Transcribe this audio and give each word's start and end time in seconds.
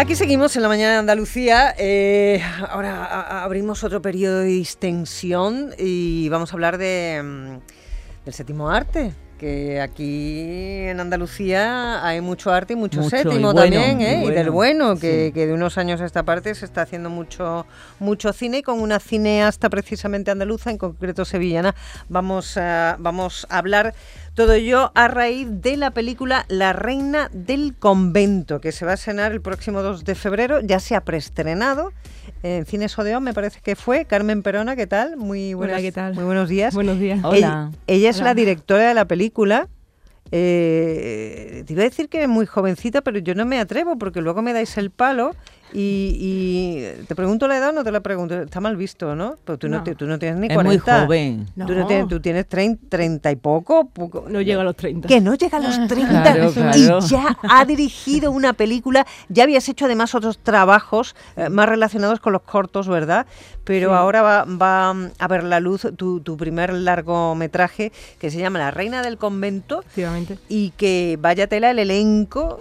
Aquí 0.00 0.16
seguimos 0.16 0.56
en 0.56 0.62
la 0.62 0.68
mañana 0.68 0.92
de 0.92 0.98
Andalucía. 1.00 1.74
Eh, 1.76 2.42
ahora 2.70 3.44
abrimos 3.44 3.84
otro 3.84 4.00
periodo 4.00 4.38
de 4.38 4.46
distensión 4.46 5.74
y 5.76 6.26
vamos 6.30 6.50
a 6.50 6.54
hablar 6.54 6.78
de, 6.78 7.20
mm, 7.22 8.24
del 8.24 8.32
séptimo 8.32 8.70
arte 8.70 9.12
que 9.40 9.80
aquí 9.80 10.82
en 10.86 11.00
Andalucía 11.00 12.06
hay 12.06 12.20
mucho 12.20 12.52
arte 12.52 12.74
y 12.74 12.76
mucho, 12.76 13.02
séptimo 13.02 13.54
también, 13.54 14.02
¿eh? 14.02 14.24
y, 14.26 14.30
del 14.30 14.50
bueno, 14.50 14.98
que, 14.98 15.32
de 15.32 15.52
unos 15.54 15.78
años 15.78 16.02
a 16.02 16.04
esta 16.04 16.24
parte 16.24 16.54
se 16.54 16.66
está 16.66 16.82
haciendo 16.82 17.08
mucho, 17.08 17.64
mucho 18.00 18.34
cine 18.34 18.58
y 18.58 18.62
con 18.62 18.80
una 18.80 19.00
cineasta 19.00 19.70
precisamente 19.70 20.30
andaluza, 20.30 20.70
en 20.70 20.76
concreto 20.76 21.24
sevillana, 21.24 21.74
vamos 22.10 22.58
a, 22.58 22.96
vamos 22.98 23.46
a 23.48 23.56
hablar 23.56 23.94
todo 24.34 24.52
ello 24.52 24.92
a 24.94 25.08
raíz 25.08 25.48
de 25.50 25.76
la 25.76 25.90
película 25.90 26.44
La 26.48 26.72
Reina 26.72 27.28
del 27.32 27.74
Convento, 27.76 28.60
que 28.60 28.72
se 28.72 28.84
va 28.84 28.92
a 28.92 28.94
estrenar 28.94 29.32
el 29.32 29.40
próximo 29.40 29.82
2 29.82 30.04
de 30.04 30.14
febrero, 30.14 30.60
ya 30.60 30.80
se 30.80 30.94
ha 30.94 31.04
preestrenado 31.04 31.92
en 32.42 32.64
Cines 32.64 32.98
Odeón, 32.98 33.22
me 33.22 33.34
parece 33.34 33.60
que 33.60 33.76
fue. 33.76 34.04
Carmen 34.04 34.42
Perona, 34.42 34.76
¿qué 34.76 34.86
tal? 34.86 35.16
Muy, 35.16 35.54
buenas, 35.54 35.80
¿qué 35.82 35.92
tal? 35.92 36.14
muy 36.14 36.24
buenos 36.24 36.48
días. 36.48 36.74
Buenos 36.74 36.98
días. 36.98 37.20
Hola. 37.22 37.70
Ella, 37.86 38.10
es 38.10 38.20
la 38.20 38.34
directora 38.34 38.88
de 38.88 38.94
la 38.94 39.04
película. 39.04 39.68
Eh, 40.32 41.64
te 41.66 41.72
iba 41.72 41.82
a 41.82 41.84
decir 41.84 42.08
que 42.08 42.22
es 42.22 42.28
muy 42.28 42.46
jovencita, 42.46 43.02
pero 43.02 43.18
yo 43.18 43.34
no 43.34 43.44
me 43.46 43.58
atrevo 43.58 43.98
porque 43.98 44.20
luego 44.20 44.42
me 44.42 44.52
dais 44.52 44.76
el 44.78 44.90
palo 44.90 45.34
y, 45.72 46.82
te 47.06 47.14
pregunto 47.14 47.46
la 47.48 47.58
edad 47.58 47.70
o 47.70 47.72
no 47.72 47.84
te 47.84 47.92
la 47.92 48.00
pregunto. 48.00 48.40
Está 48.40 48.60
mal 48.60 48.76
visto, 48.76 49.14
¿no? 49.14 49.36
Pero 49.44 49.58
tú 49.58 49.68
no, 49.68 49.82
tú 49.82 50.06
no 50.06 50.18
tienes 50.18 50.38
ni 50.38 50.46
es 50.48 50.54
40. 50.54 50.62
muy 50.62 50.78
joven. 50.78 51.46
Tú, 51.54 51.74
no 51.74 51.86
tienes, 51.86 52.08
tú 52.08 52.20
tienes 52.20 52.46
30, 52.46 53.30
y 53.30 53.36
poco, 53.36 53.90
No 54.28 54.40
llega 54.40 54.60
a 54.60 54.64
los 54.64 54.76
30. 54.76 55.08
Que 55.08 55.20
no 55.20 55.34
llega 55.34 55.58
a 55.58 55.60
los 55.60 55.88
30 55.88 56.76
y 56.76 57.08
ya 57.08 57.38
ha 57.42 57.64
dirigido 57.64 58.30
una 58.32 58.52
película. 58.52 59.06
Ya 59.28 59.44
habías 59.44 59.68
hecho 59.68 59.86
además 59.86 60.14
otros 60.14 60.38
trabajos 60.38 61.14
eh, 61.36 61.48
más 61.48 61.68
relacionados 61.68 62.20
con 62.20 62.32
los 62.32 62.42
cortos, 62.42 62.88
¿verdad? 62.88 63.26
Pero 63.64 63.94
ahora 63.94 64.22
va, 64.22 64.44
va, 64.44 64.90
a 65.18 65.28
ver 65.28 65.44
la 65.44 65.60
luz 65.60 65.86
tu, 65.96 66.20
tu 66.20 66.36
primer 66.36 66.72
largometraje 66.72 67.92
que 68.18 68.30
se 68.30 68.38
llama 68.38 68.58
La 68.58 68.70
Reina 68.70 69.02
del 69.02 69.18
Convento. 69.18 69.84
Y 70.48 70.70
que 70.70 71.18
vaya 71.20 71.46
tela 71.46 71.70
el 71.70 71.78
elenco 71.78 72.60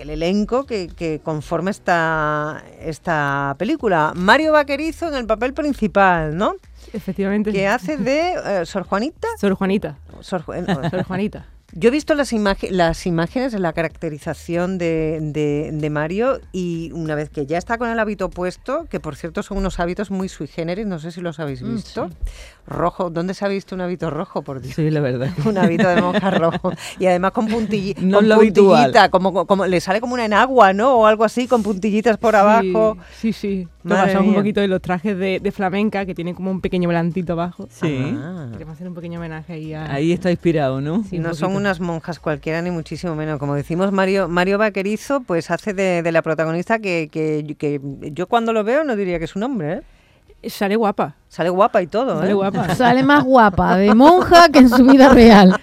el 0.00 0.10
elenco 0.10 0.64
que, 0.66 1.20
conforma 1.22 1.70
esta, 1.70 2.62
esta 2.80 3.54
película. 3.58 4.12
Mario 4.14 4.52
Vaquerizo 4.52 5.08
en 5.08 5.14
el 5.14 5.26
papel 5.26 5.54
principal, 5.54 6.36
¿no? 6.36 6.54
Efectivamente. 6.92 7.52
Que 7.52 7.68
hace 7.68 7.96
de 7.96 8.32
eh, 8.44 8.66
Sor 8.66 8.84
Juanita. 8.84 9.28
Sor 9.40 9.54
Juanita. 9.54 9.98
Sor, 10.20 10.44
Sor 10.90 11.04
Juanita. 11.04 11.46
Yo 11.72 11.88
he 11.88 11.92
visto 11.92 12.14
las, 12.14 12.32
las 12.70 13.06
imágenes, 13.06 13.52
la 13.54 13.72
caracterización 13.72 14.76
de, 14.78 15.18
de, 15.72 15.90
Mario 15.90 16.40
y 16.52 16.90
una 16.92 17.14
vez 17.14 17.30
que 17.30 17.46
ya 17.46 17.58
está 17.58 17.78
con 17.78 17.88
el 17.88 17.98
hábito 17.98 18.28
puesto, 18.28 18.86
que 18.90 18.98
por 18.98 19.16
cierto 19.16 19.42
son 19.42 19.58
unos 19.58 19.78
hábitos 19.78 20.10
muy 20.10 20.28
sui 20.28 20.46
generis, 20.46 20.86
no 20.86 20.98
sé 20.98 21.12
si 21.12 21.20
los 21.20 21.38
habéis 21.38 21.62
mm, 21.62 21.74
visto, 21.74 22.10
rojo, 22.66 23.10
¿dónde 23.10 23.34
se 23.34 23.44
ha 23.44 23.48
visto 23.48 23.74
un 23.74 23.82
hábito 23.82 24.10
rojo, 24.10 24.42
por 24.42 24.60
Dios? 24.60 24.74
Sí, 24.74 24.90
la 24.90 25.00
verdad. 25.00 25.30
un 25.44 25.58
hábito 25.58 25.88
de 25.88 26.00
monja 26.00 26.30
rojo 26.38 26.72
y 26.98 27.06
además 27.06 27.32
con, 27.32 27.46
puntillita, 27.46 28.00
no 28.00 28.18
con 28.18 28.28
puntillita, 28.28 29.08
como, 29.08 29.46
como, 29.46 29.66
le 29.66 29.80
sale 29.80 30.00
como 30.00 30.14
una 30.14 30.24
enagua, 30.24 30.72
¿no? 30.72 30.94
O 30.96 31.06
algo 31.06 31.24
así, 31.24 31.46
con 31.46 31.62
puntillitas 31.62 32.18
por 32.18 32.34
abajo. 32.34 32.96
Sí, 33.16 33.32
sí. 33.32 33.68
Tomamos 33.86 34.26
un 34.26 34.34
poquito 34.34 34.60
de 34.60 34.68
los 34.68 34.80
trajes 34.82 35.16
de, 35.16 35.52
flamenca 35.52 36.06
que 36.06 36.14
tienen 36.14 36.34
como 36.34 36.50
un 36.50 36.60
pequeño 36.60 36.88
volantito 36.88 37.32
abajo. 37.32 37.66
Sí. 37.70 38.16
Queremos 38.52 38.74
hacer 38.74 38.88
un 38.88 38.94
pequeño 38.94 39.18
homenaje 39.18 39.54
ahí 39.54 39.74
a... 39.74 39.92
Ahí 39.92 40.12
está 40.12 40.30
inspirado, 40.30 40.80
¿no? 40.80 41.02
Sí, 41.04 41.18
no 41.18 41.34
son 41.34 41.56
unas 41.56 41.80
monjas 41.80 42.18
cualquiera 42.18 42.62
ni 42.62 42.70
muchísimo 42.70 43.14
menos. 43.14 43.38
Como 43.38 43.54
decimos, 43.54 43.92
Mario 43.92 44.28
Mario 44.28 44.58
Vaquerizo 44.58 45.20
pues 45.20 45.50
hace 45.50 45.74
de, 45.74 46.10
la 46.10 46.22
protagonista 46.22 46.78
que, 46.78 47.08
que, 47.10 47.56
que, 47.58 47.80
yo 48.12 48.26
cuando 48.26 48.52
lo 48.52 48.64
veo 48.64 48.84
no 48.84 48.96
diría 48.96 49.18
que 49.18 49.24
es 49.24 49.36
un 49.36 49.44
hombre, 49.44 49.72
¿eh? 49.72 49.82
Sale 50.48 50.76
guapa. 50.76 51.16
Sale 51.28 51.50
guapa 51.50 51.82
y 51.82 51.86
todo, 51.86 52.18
Sale 52.18 52.30
¿eh? 52.30 52.34
guapa. 52.34 52.74
Sale 52.74 53.02
más 53.02 53.22
guapa 53.22 53.76
de 53.76 53.94
monja 53.94 54.48
que 54.48 54.60
en 54.60 54.68
su 54.68 54.84
vida 54.84 55.10
real. 55.10 55.60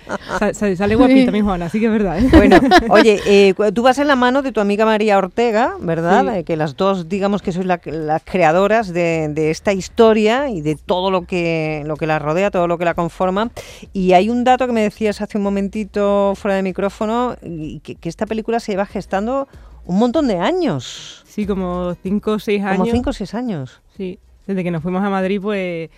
Sale, 0.54 0.96
guapita 0.96 1.32
mi 1.32 1.42
Juana, 1.42 1.66
así 1.66 1.80
que 1.80 1.88
es 1.88 1.92
verdad. 1.92 2.20
¿eh? 2.20 2.30
Bueno, 2.32 2.60
oye, 2.90 3.20
eh, 3.26 3.54
tú 3.74 3.82
vas 3.82 3.98
en 3.98 4.08
la 4.08 4.16
mano 4.16 4.44
de 4.44 4.52
tu 4.52 4.62
amiga 4.62 4.86
María 4.86 5.18
Ortega, 5.18 5.76
¿verdad? 5.82 6.38
Eh, 6.38 6.44
que 6.44 6.56
las 6.56 6.78
dos, 6.78 7.10
digamos 7.10 7.42
que 7.42 7.52
sois 7.52 7.66
las 7.66 8.24
creadoras 8.24 8.94
de, 8.94 9.34
esta 9.50 9.74
historia 9.74 10.50
y 10.50 10.62
de 10.62 10.76
todo 10.76 11.10
lo 11.10 11.26
que, 11.26 11.84
lo 11.86 11.98
que 11.98 12.06
la 12.06 12.20
rodea, 12.20 12.52
todo 12.52 12.68
lo 12.68 12.78
que 12.78 12.86
la 12.86 12.94
conforma. 12.94 13.50
Y 13.94 14.14
hay 14.14 14.30
un 14.30 14.44
dato 14.44 14.68
que 14.68 14.74
me 14.74 14.82
decías 14.82 15.22
hace 15.22 15.38
un 15.38 15.44
momentito 15.44 16.34
fuera 16.36 16.56
de 16.56 16.62
micrófono, 16.62 17.36
que, 17.42 17.96
que 17.96 18.10
esta 18.10 18.28
película 18.28 18.60
se 18.60 18.74
lleva 18.74 18.86
gestando 18.86 19.48
un 19.86 19.98
montón 19.98 20.28
de 20.28 20.38
años. 20.38 21.24
Sí, 21.26 21.48
como 21.48 21.96
cinco 22.04 22.34
o 22.34 22.40
seis 22.40 22.64
años. 22.64 22.78
Como 22.78 22.92
cinco 22.92 23.10
o 23.10 23.14
seis 23.14 23.34
años. 23.34 23.82
Sí 23.98 24.20
desde 24.48 24.64
que 24.64 24.72
nos 24.72 24.82
fuimos 24.82 25.04
a 25.04 25.10
Madrid, 25.10 25.40
pues 25.42 25.90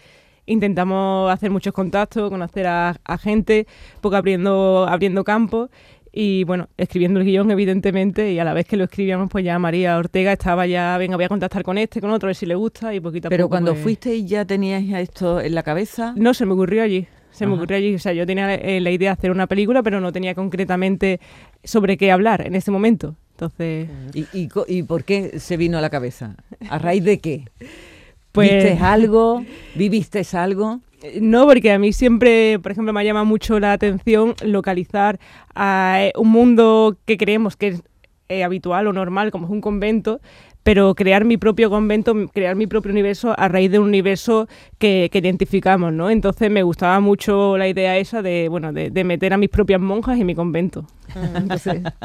intentamos 0.46 1.32
hacer 1.32 1.52
muchos 1.52 1.74
contactos, 1.74 2.30
conocer 2.30 2.68
a, 2.68 2.96
gente, 3.22 3.68
poco 4.02 4.16
abriendo, 4.16 4.88
abriendo 4.90 5.24
campo 5.24 5.70
y 6.12 6.44
bueno, 6.44 6.70
escribiendo 6.76 7.20
el 7.20 7.26
guion 7.26 7.52
evidentemente 7.52 8.34
y 8.34 8.40
a 8.40 8.44
la 8.44 8.54
vez 8.54 8.66
que 8.66 8.76
lo 8.76 8.86
escribíamos 8.86 9.30
pues 9.30 9.46
ya 9.46 9.60
María 9.60 9.96
Ortega 9.98 10.34
estaba 10.34 10.66
ya, 10.66 10.98
venga, 10.98 11.16
voy 11.16 11.26
a 11.26 11.30
contactar 11.30 11.62
con 11.64 11.78
este, 11.78 12.02
con 12.02 12.10
otro, 12.10 12.28
a 12.28 12.30
ver 12.30 12.36
si 12.36 12.48
le 12.48 12.56
gusta 12.56 12.94
y 12.96 13.00
poquito 13.00 13.28
a 13.28 13.30
Pero 13.30 13.46
poco, 13.46 13.52
cuando 13.52 13.74
pues 13.74 13.84
fuiste 13.84 14.26
ya 14.26 14.44
tenías 14.44 14.84
esto 15.00 15.40
en 15.40 15.54
la 15.54 15.62
cabeza. 15.62 16.14
No, 16.18 16.34
se 16.34 16.48
me 16.48 16.54
ocurrió 16.54 16.82
allí. 16.84 17.08
Se 17.32 17.46
me 17.46 17.54
ocurrió 17.54 17.78
allí, 17.78 17.94
o 17.96 18.00
sea, 18.00 18.12
yo 18.12 18.26
tenía 18.26 18.54
eh, 18.56 18.82
la 18.82 18.90
idea 18.90 19.12
de 19.12 19.14
hacer 19.14 19.32
una 19.32 19.46
película, 19.46 19.84
pero 19.84 20.02
no 20.02 20.12
tenía 20.12 20.34
concretamente 20.34 21.22
sobre 21.64 21.96
qué 21.96 22.12
hablar 22.12 22.46
en 22.46 22.56
ese 22.56 22.72
momento. 22.72 23.16
Entonces... 23.32 23.88
¿Y, 24.14 24.26
y, 24.34 24.50
y 24.68 24.84
por 24.84 25.06
qué 25.06 25.40
se 25.40 25.56
vino 25.56 25.78
a 25.78 25.82
la 25.82 25.90
cabeza? 25.90 26.36
¿A 26.70 26.80
raíz 26.80 27.04
de 27.04 27.20
qué? 27.20 27.46
Pues, 28.32 28.64
¿Viste 28.64 28.84
algo? 28.84 29.44
¿Viviste 29.76 30.22
algo? 30.34 30.80
Eh, 31.02 31.20
no, 31.22 31.46
porque 31.48 31.72
a 31.72 31.80
mí 31.80 31.94
siempre, 31.94 32.60
por 32.60 32.72
ejemplo, 32.72 32.94
me 32.94 33.04
llama 33.04 33.24
mucho 33.24 33.60
la 33.60 33.74
atención 33.74 34.36
localizar 34.44 35.20
a 35.56 35.98
eh, 36.02 36.14
un 36.16 36.30
mundo 36.30 36.98
que 37.06 37.18
creemos 37.18 37.56
que 37.56 37.68
es 37.70 37.84
eh, 38.28 38.44
habitual 38.44 38.88
o 38.88 38.94
normal, 38.94 39.32
como 39.32 39.46
es 39.46 39.52
un 39.52 39.62
convento, 39.62 40.22
pero 40.70 40.94
crear 40.94 41.26
mi 41.26 41.38
propio 41.38 41.72
convento, 41.72 42.14
crear 42.32 42.56
mi 42.56 42.68
propio 42.68 42.92
universo 42.92 43.34
a 43.36 43.48
raíz 43.48 43.72
de 43.72 43.80
un 43.80 43.88
universo 43.88 44.48
que, 44.78 45.10
identificamos, 45.12 45.92
¿no? 45.92 46.12
Entonces 46.12 46.52
me 46.52 46.62
gustaba 46.62 47.00
mucho 47.00 47.58
la 47.58 47.68
idea 47.68 47.98
esa 47.98 48.22
de, 48.22 48.50
bueno, 48.50 48.72
de, 48.72 49.04
meter 49.04 49.34
a 49.34 49.38
mis 49.38 49.50
propias 49.50 49.82
monjas 49.82 50.20
en 50.20 50.28
mi 50.28 50.36
convento. 50.36 50.86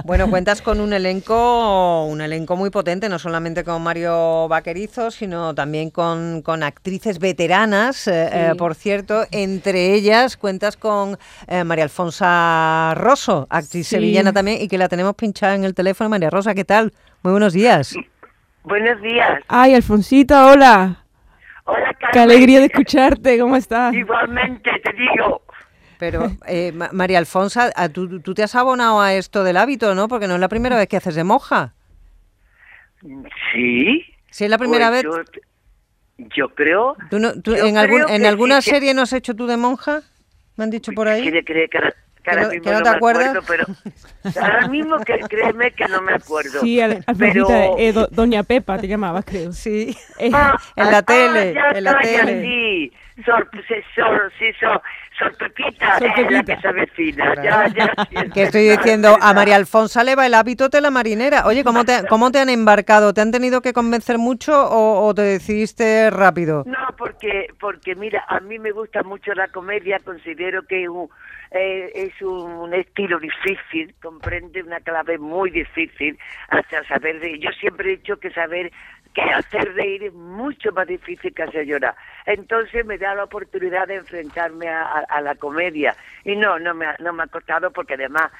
bueno, 0.06 0.30
cuentas 0.30 0.62
con 0.62 0.80
un 0.80 0.94
elenco, 0.94 2.06
un 2.06 2.22
elenco 2.22 2.56
muy 2.56 2.70
potente, 2.70 3.10
no 3.10 3.18
solamente 3.18 3.64
con 3.64 3.82
Mario 3.82 4.48
Vaquerizo, 4.48 5.10
sino 5.10 5.54
también 5.54 5.90
con, 5.90 6.42
actrices 6.62 7.18
veteranas, 7.18 8.08
eh, 8.08 8.30
eh, 8.32 8.52
por 8.56 8.74
cierto, 8.74 9.26
entre 9.30 9.92
ellas 9.92 10.38
cuentas 10.38 10.78
con 10.78 11.18
eh, 11.48 11.64
María 11.64 11.84
Alfonsa 11.84 12.94
Rosso, 12.96 13.46
actriz 13.50 13.88
sevillana 13.88 14.32
también, 14.32 14.62
y 14.62 14.68
que 14.68 14.78
la 14.78 14.88
tenemos 14.88 15.16
pinchada 15.16 15.54
en 15.54 15.64
el 15.64 15.74
teléfono. 15.74 16.08
María 16.08 16.30
Rosa, 16.30 16.54
¿qué 16.54 16.64
tal? 16.64 16.94
Muy 17.22 17.32
buenos 17.32 17.52
días. 17.52 17.94
Buenos 18.64 19.00
días. 19.02 19.42
Ay, 19.46 19.74
Alfonsita, 19.74 20.46
hola. 20.50 21.04
Hola, 21.64 21.92
Carmen. 22.00 22.10
Qué 22.12 22.18
alegría 22.18 22.60
de 22.60 22.66
escucharte, 22.66 23.38
¿cómo 23.38 23.56
estás? 23.56 23.94
Igualmente, 23.94 24.70
te 24.82 24.92
digo. 24.94 25.42
Pero, 25.98 26.30
eh, 26.48 26.72
María 26.92 27.18
Alfonsa, 27.18 27.70
¿tú, 27.92 28.20
tú 28.20 28.34
te 28.34 28.42
has 28.42 28.54
abonado 28.54 29.00
a 29.00 29.12
esto 29.14 29.44
del 29.44 29.58
hábito, 29.58 29.94
¿no? 29.94 30.08
Porque 30.08 30.26
no 30.26 30.34
es 30.34 30.40
la 30.40 30.48
primera 30.48 30.76
vez 30.76 30.88
que 30.88 30.96
haces 30.96 31.14
de 31.14 31.24
monja. 31.24 31.74
Sí. 33.52 34.04
¿Sí 34.30 34.44
es 34.44 34.50
la 34.50 34.58
primera 34.58 34.88
pues 34.88 35.04
vez? 35.04 35.42
Yo, 36.34 36.48
creo... 36.48 36.96
¿Tú 37.10 37.16
en, 37.54 37.76
algún, 37.76 38.08
¿En 38.08 38.24
alguna 38.24 38.62
serie 38.62 38.94
no 38.94 39.02
has 39.02 39.12
hecho 39.12 39.34
tú 39.34 39.46
de 39.46 39.58
monja? 39.58 40.02
Me 40.56 40.64
han 40.64 40.70
dicho 40.70 40.92
por 40.92 41.06
ahí. 41.06 41.22
¿Quiere 41.22 41.44
creer 41.44 41.68
que 41.68 41.78
que 42.24 42.60
no, 42.72 42.82
te 42.82 42.88
acuerdas? 42.88 43.36
pero 43.46 43.64
ahora 44.40 44.68
mismo 44.68 44.98
que 45.00 45.18
créeme 45.20 45.72
que 45.72 45.86
no 45.86 46.00
me 46.02 46.14
acuerdo. 46.14 46.60
Sí, 46.60 46.80
al, 46.80 47.04
pero... 47.18 47.46
Eh, 47.78 47.92
Doña 48.10 48.42
Pepa 48.42 48.78
te 48.78 48.88
llamabas, 48.88 49.24
creo. 49.24 49.52
Sí, 49.52 49.96
ah, 50.32 50.58
en 50.76 50.90
la 50.90 51.02
tele, 51.02 51.54
ah, 51.58 51.72
en 51.76 51.84
la 51.84 51.98
tele. 51.98 52.42
Sí, 52.42 52.92
sor, 53.24 53.48
sor, 53.94 54.32
sor, 54.60 54.82
sor 55.18 55.36
Pepita, 55.36 55.98
sor 55.98 56.14
Pepita. 56.14 56.30
la 56.30 56.42
que 56.42 56.56
se 56.60 56.68
avecina. 56.68 57.34
Ya, 57.42 57.68
ya, 57.68 58.24
que 58.34 58.42
estoy 58.42 58.68
diciendo, 58.68 59.16
a 59.20 59.34
María 59.34 59.56
Alfonso 59.56 60.02
le 60.02 60.14
va 60.14 60.26
el 60.26 60.34
hábito 60.34 60.68
de 60.68 60.80
la 60.80 60.90
marinera. 60.90 61.46
Oye, 61.46 61.64
¿cómo 61.64 61.84
te, 61.84 62.06
¿cómo 62.08 62.30
te 62.30 62.40
han 62.40 62.48
embarcado? 62.48 63.14
¿Te 63.14 63.20
han 63.20 63.30
tenido 63.30 63.60
que 63.60 63.72
convencer 63.72 64.18
mucho 64.18 64.52
o, 64.68 65.06
o 65.06 65.14
te 65.14 65.22
decidiste 65.22 66.10
rápido? 66.10 66.64
No, 66.66 66.94
porque, 66.96 67.48
porque 67.60 67.94
mira, 67.94 68.24
a 68.28 68.40
mí 68.40 68.58
me 68.58 68.72
gusta 68.72 69.02
mucho 69.02 69.32
la 69.34 69.48
comedia, 69.48 69.98
considero 70.00 70.62
que 70.62 70.88
un 70.88 71.08
eh, 71.54 71.92
es 71.94 72.20
un, 72.20 72.74
estilo 72.74 73.20
difícil, 73.20 73.94
comprende 74.02 74.60
una 74.60 74.80
clave 74.80 75.18
muy 75.18 75.50
difícil 75.50 76.18
hasta 76.48 76.82
saber 76.88 77.20
de... 77.20 77.38
Yo 77.38 77.50
siempre 77.52 77.92
he 77.92 77.96
dicho 77.98 78.16
que 78.16 78.30
saber 78.30 78.72
que 79.14 79.22
hacer 79.22 79.74
reír 79.74 80.04
es 80.04 80.12
mucho 80.12 80.72
más 80.72 80.86
difícil 80.86 81.32
que 81.32 81.42
hacer 81.44 81.66
llorar. 81.66 81.94
Entonces 82.26 82.84
me 82.84 82.98
da 82.98 83.14
la 83.14 83.24
oportunidad 83.24 83.86
de 83.86 83.96
enfrentarme 83.96 84.68
a, 84.68 85.20
la 85.22 85.34
comedia. 85.36 85.94
Y 86.24 86.36
no, 86.36 86.58
no 86.58 86.74
me, 86.74 86.86
ha, 86.86 86.96
no 86.98 87.12
me 87.12 87.22
ha 87.22 87.26
costado 87.28 87.70
porque 87.70 87.94
además 87.94 88.30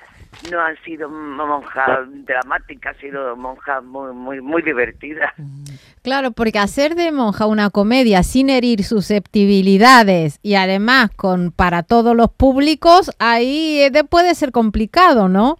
no 0.50 0.60
han 0.60 0.76
sido 0.84 1.08
monjas 1.08 2.00
dramáticas, 2.26 2.96
han 2.96 3.00
sido 3.00 3.36
monjas 3.36 3.82
muy, 3.84 4.12
muy, 4.12 4.40
muy 4.40 4.62
divertidas. 4.62 5.32
Claro, 6.02 6.32
porque 6.32 6.58
hacer 6.58 6.96
de 6.96 7.12
monja 7.12 7.46
una 7.46 7.70
comedia 7.70 8.22
sin 8.22 8.50
herir 8.50 8.84
susceptibilidades 8.84 10.38
y 10.42 10.56
además 10.56 11.10
con 11.16 11.52
para 11.52 11.82
todos 11.82 12.16
los 12.16 12.30
públicos, 12.30 13.10
ahí 13.18 13.80
eh, 13.80 14.04
puede 14.04 14.34
ser 14.34 14.50
complicado, 14.50 15.28
¿no? 15.28 15.56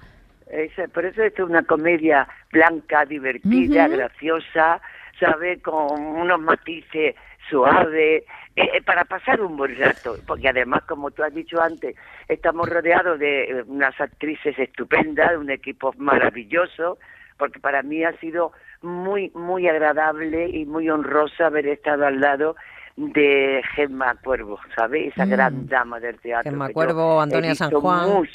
por 0.92 1.04
eso 1.04 1.22
es 1.22 1.36
una 1.40 1.62
comedia 1.62 2.28
blanca, 2.52 3.04
divertida, 3.04 3.88
graciosa, 3.88 4.80
sabe, 5.18 5.60
con 5.60 6.00
unos 6.00 6.40
matices 6.40 7.14
suaves, 7.48 8.24
eh, 8.56 8.70
eh, 8.72 8.82
para 8.82 9.04
pasar 9.04 9.40
un 9.40 9.56
buen 9.56 9.76
rato, 9.76 10.16
porque 10.26 10.48
además, 10.48 10.82
como 10.84 11.10
tú 11.10 11.22
has 11.22 11.34
dicho 11.34 11.60
antes, 11.60 11.96
estamos 12.28 12.68
rodeados 12.68 13.18
de 13.18 13.44
eh, 13.44 13.64
unas 13.66 14.00
actrices 14.00 14.58
estupendas, 14.58 15.36
un 15.36 15.50
equipo 15.50 15.92
maravilloso, 15.98 16.98
porque 17.36 17.58
para 17.58 17.82
mí 17.82 18.04
ha 18.04 18.16
sido 18.18 18.52
muy, 18.80 19.30
muy 19.34 19.66
agradable 19.68 20.48
y 20.48 20.66
muy 20.66 20.88
honrosa 20.88 21.46
haber 21.46 21.66
estado 21.66 22.06
al 22.06 22.20
lado 22.20 22.54
de 22.96 23.60
Gemma 23.74 24.14
Cuervo, 24.22 24.60
¿sabes? 24.76 25.12
Esa 25.12 25.26
mm. 25.26 25.30
gran 25.30 25.66
dama 25.66 25.98
del 25.98 26.18
teatro. 26.20 26.50
Gemma 26.50 26.68
Cuervo, 26.68 27.20
Antonia 27.20 27.54
San 27.54 27.70
Juan. 27.72 28.28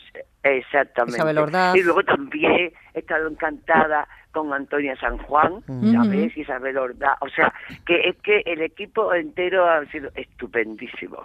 Exactamente. 0.43 1.17
Isabel 1.17 1.37
Y 1.75 1.83
luego 1.83 2.03
también 2.03 2.71
he 2.93 2.99
estado 2.99 3.27
encantada 3.27 4.07
con 4.31 4.53
Antonia 4.53 4.95
San 4.99 5.17
Juan, 5.17 5.63
¿sabes? 5.91 6.37
Isabel 6.37 6.77
Ordaz. 6.77 7.17
O 7.21 7.29
sea, 7.29 7.51
que 7.85 8.09
es 8.09 8.15
que 8.17 8.43
el 8.45 8.61
equipo 8.61 9.13
entero 9.13 9.67
ha 9.67 9.85
sido 9.87 10.11
estupendísimo. 10.13 11.17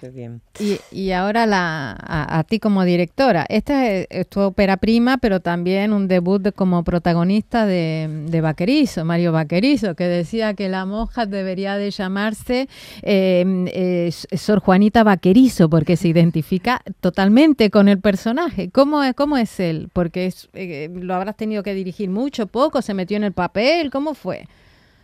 Qué 0.00 0.08
bien. 0.08 0.40
Y, 0.58 0.78
y 0.90 1.12
ahora 1.12 1.44
la, 1.44 1.94
a, 2.00 2.42
ti 2.44 2.58
como 2.58 2.84
directora. 2.84 3.44
Esta 3.48 3.86
es, 3.86 4.28
tu 4.30 4.40
ópera 4.40 4.78
prima, 4.78 5.18
pero 5.18 5.40
también 5.40 5.92
un 5.92 6.08
debut 6.08 6.54
como 6.54 6.84
protagonista 6.84 7.66
de, 7.66 8.08
de 8.28 8.40
Vaquerizo, 8.40 9.04
Mario 9.04 9.32
Vaquerizo, 9.32 9.94
que 9.94 10.04
decía 10.04 10.54
que 10.54 10.70
la 10.70 10.86
monja 10.86 11.26
debería 11.26 11.76
de 11.76 11.90
llamarse 11.90 12.68
eh, 13.02 14.10
Sor 14.10 14.60
Juanita 14.60 15.04
Vaquerizo, 15.04 15.68
porque 15.68 15.96
se 15.96 16.08
identifica 16.08 16.80
totalmente 17.00 17.70
con 17.70 17.88
el 17.88 18.00
personaje. 18.00 18.41
¿Cómo, 18.72 19.00
cómo 19.14 19.36
es 19.36 19.60
él? 19.60 19.88
Porque 19.92 20.26
es, 20.26 20.48
eh, 20.52 20.90
lo 20.92 21.14
habrás 21.14 21.36
tenido 21.36 21.62
que 21.62 21.74
dirigir 21.74 22.10
mucho 22.10 22.46
poco? 22.46 22.82
¿Se 22.82 22.94
metió 22.94 23.16
en 23.16 23.24
el 23.24 23.32
papel? 23.32 23.90
¿Cómo 23.90 24.14
fue? 24.14 24.46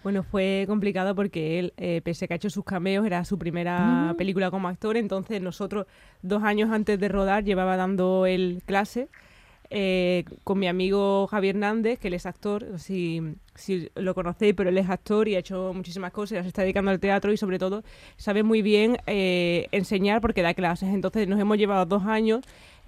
Bueno, 0.02 0.22
fue 0.22 0.64
complicado 0.66 1.14
porque 1.14 1.58
él, 1.58 1.72
eh, 1.76 2.00
pese 2.02 2.24
a 2.24 2.28
que 2.28 2.34
ha 2.34 2.36
hecho 2.36 2.50
sus 2.50 2.64
cameos, 2.64 3.04
era 3.04 3.24
su 3.24 3.38
primera 3.38 4.14
película 4.16 4.50
como 4.50 4.68
actor, 4.68 4.96
entonces 4.96 5.42
nosotros 5.42 5.86
dos 6.22 6.42
años 6.44 6.70
antes 6.70 6.98
de 6.98 7.08
rodar 7.08 7.44
llevaba 7.44 7.76
dando 7.76 8.24
el 8.24 8.62
clase 8.64 9.08
eh, 9.70 10.24
con 10.44 10.58
mi 10.58 10.66
amigo 10.66 11.26
Javier 11.26 11.56
Hernández, 11.56 11.98
que 11.98 12.08
él 12.08 12.14
es 12.14 12.24
actor, 12.24 12.78
si, 12.78 13.20
si 13.54 13.90
lo 13.96 14.14
conocéis, 14.14 14.54
pero 14.54 14.70
él 14.70 14.78
es 14.78 14.88
actor 14.88 15.28
y 15.28 15.34
ha 15.34 15.40
hecho 15.40 15.72
muchísimas 15.74 16.10
cosas, 16.10 16.42
se 16.42 16.48
está 16.48 16.62
dedicando 16.62 16.90
al 16.90 17.00
teatro 17.00 17.32
y 17.32 17.36
sobre 17.36 17.58
todo 17.58 17.84
sabe 18.16 18.42
muy 18.42 18.62
bien 18.62 18.96
eh, 19.06 19.66
enseñar 19.70 20.22
porque 20.22 20.40
da 20.40 20.54
clases. 20.54 20.88
Entonces 20.88 21.28
nos 21.28 21.38
hemos 21.38 21.58
llevado 21.58 21.84
dos 21.84 22.04
años, 22.04 22.46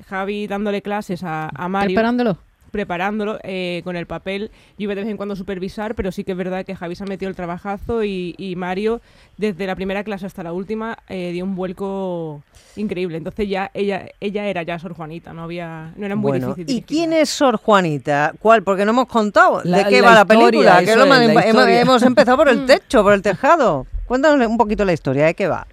Javi 0.08 0.47
dándole 0.47 0.82
clases 0.82 1.23
a, 1.23 1.50
a 1.55 1.69
Mario. 1.69 1.94
Preparándolo 1.94 2.38
preparándolo 2.70 3.38
eh, 3.43 3.82
con 3.85 3.97
el 3.97 4.06
papel. 4.06 4.50
Yo 4.79 4.85
iba 4.85 4.94
de 4.94 5.02
vez 5.02 5.11
en 5.11 5.17
cuando 5.17 5.35
a 5.35 5.37
supervisar, 5.37 5.94
pero 5.94 6.12
sí 6.12 6.25
que 6.25 6.32
es 6.32 6.38
verdad 6.38 6.64
que 6.64 6.75
Javi 6.75 6.94
se 6.94 7.05
ha 7.05 7.06
metido 7.06 7.29
el 7.29 7.37
trabajazo 7.37 8.05
y, 8.05 8.55
Mario, 8.56 9.00
desde 9.37 9.67
la 9.67 9.76
primera 9.76 10.05
clase 10.05 10.26
hasta 10.26 10.43
la 10.43 10.52
última, 10.52 10.99
eh, 11.08 11.32
dio 11.32 11.44
un 11.44 11.55
vuelco 11.55 12.43
increíble. 12.76 13.17
Entonces 13.17 13.49
ya 13.49 13.70
ella 13.75 14.06
ella 14.20 14.47
era 14.47 14.62
ya 14.62 14.79
Sor 14.79 14.94
Juanita, 14.94 15.32
no 15.32 15.43
había 15.43 15.93
no 15.97 16.06
era 16.06 16.17
muy 16.17 16.31
bueno, 16.31 16.49
difícil. 16.55 16.76
¿Y 16.76 16.82
quién 16.82 17.12
es 17.12 17.29
Sor 17.29 17.56
Juanita? 17.56 18.32
¿Cuál? 18.41 18.62
Porque 18.62 18.85
no 18.85 18.93
hemos 18.93 19.06
contado 19.06 19.62
de 19.62 19.85
qué 19.88 20.00
va 20.02 20.14
la 20.14 20.25
película. 20.25 20.82
Que 20.85 20.93
hemos, 20.93 21.67
hemos 21.69 22.02
empezado 22.02 22.37
por 22.37 22.49
el 22.49 22.67
techo, 22.67 23.02
por 23.02 23.12
el 23.12 23.23
tejado. 23.23 23.87
Cuéntanos 24.06 24.47
un 24.47 24.56
poquito 24.56 24.85
la 24.85 24.93
historia, 24.93 25.26
¿de 25.26 25.35
qué 25.35 25.47
va? 25.47 25.67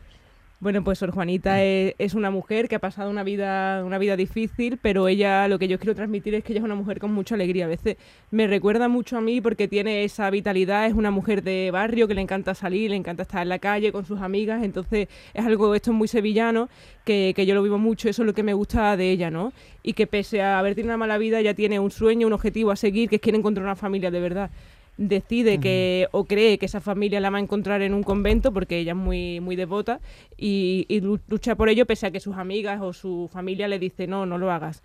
Bueno, 0.60 0.84
pues 0.84 0.98
Sor 0.98 1.12
Juanita 1.12 1.64
es, 1.64 2.16
una 2.16 2.32
mujer 2.32 2.68
que 2.68 2.74
ha 2.74 2.80
pasado 2.80 3.12
una 3.12 3.22
vida, 3.22 3.84
una 3.86 4.00
vida 4.00 4.16
difícil, 4.16 4.80
pero 4.82 5.08
ella 5.08 5.48
lo 5.48 5.60
que 5.60 5.68
yo 5.68 5.78
quiero 5.78 5.94
transmitir 5.94 6.34
es 6.34 6.44
que 6.44 6.54
ella 6.54 6.62
es 6.62 6.66
una 6.66 6.74
mujer 6.74 7.00
con 7.00 7.14
mucha 7.14 7.36
alegría. 7.36 7.66
A 7.66 7.68
veces 7.68 7.98
me 8.32 8.48
recuerda 8.48 8.88
mucho 8.88 9.20
a 9.20 9.22
mí 9.22 9.40
porque 9.40 9.68
tiene 9.68 10.04
esa 10.04 10.32
vitalidad, 10.32 10.88
es 10.88 10.94
una 10.94 11.12
mujer 11.12 11.44
de 11.44 11.70
barrio 11.72 12.08
que 12.08 12.16
le 12.16 12.22
encanta 12.22 12.56
salir, 12.56 12.90
le 12.90 12.96
encanta 12.96 13.22
estar 13.22 13.44
en 13.44 13.50
la 13.50 13.60
calle 13.60 13.92
con 13.92 14.08
sus 14.08 14.20
amigas, 14.20 14.64
entonces 14.64 15.10
es 15.36 15.46
algo, 15.46 15.76
esto 15.76 15.92
es 15.92 15.98
muy 15.98 16.08
sevillano, 16.08 16.70
que, 17.06 17.34
que 17.36 17.46
yo 17.46 17.54
lo 17.54 17.62
vivo 17.62 17.78
mucho, 17.78 18.10
eso 18.10 18.24
es 18.24 18.26
lo 18.26 18.34
que 18.34 18.42
me 18.42 18.56
gusta 18.56 18.98
de 18.98 19.12
ella, 19.12 19.30
¿no? 19.30 19.54
Y 19.84 19.94
que 19.94 20.08
pese 20.08 20.42
a 20.42 20.58
haber 20.58 20.74
tenido 20.74 20.90
una 20.90 20.98
mala 20.98 21.20
vida, 21.20 21.40
ella 21.40 21.54
tiene 21.54 21.80
un 21.80 21.92
sueño, 21.92 22.26
un 22.26 22.34
objetivo 22.34 22.72
a 22.72 22.76
seguir, 22.76 23.10
que 23.10 23.18
es 23.18 23.22
quiere 23.22 23.38
encontrar 23.38 23.64
una 23.64 23.76
familia 23.76 24.10
de 24.10 24.20
verdad 24.22 24.50
decide 24.98 25.60
que 25.60 26.08
o 26.12 26.26
cree 26.26 26.58
que 26.58 26.66
esa 26.66 26.82
familia 26.82 27.20
la 27.20 27.30
va 27.30 27.38
a 27.38 27.42
encontrar 27.42 27.82
en 27.82 27.94
un 27.94 28.04
convento 28.04 28.52
porque 28.52 28.80
ella 28.80 28.94
es 28.94 28.98
muy 28.98 29.40
muy 29.40 29.56
devota 29.56 30.00
y, 30.38 30.86
lucha 31.28 31.56
por 31.56 31.70
ello 31.70 31.86
pese 31.86 32.08
a 32.08 32.12
que 32.12 32.20
sus 32.20 32.36
amigas 32.36 32.82
o 32.82 32.94
su 32.94 33.30
familia 33.32 33.68
le 33.68 33.80
dice 33.80 34.08
no 34.08 34.26
no 34.26 34.38
lo 34.38 34.52
hagas 34.52 34.84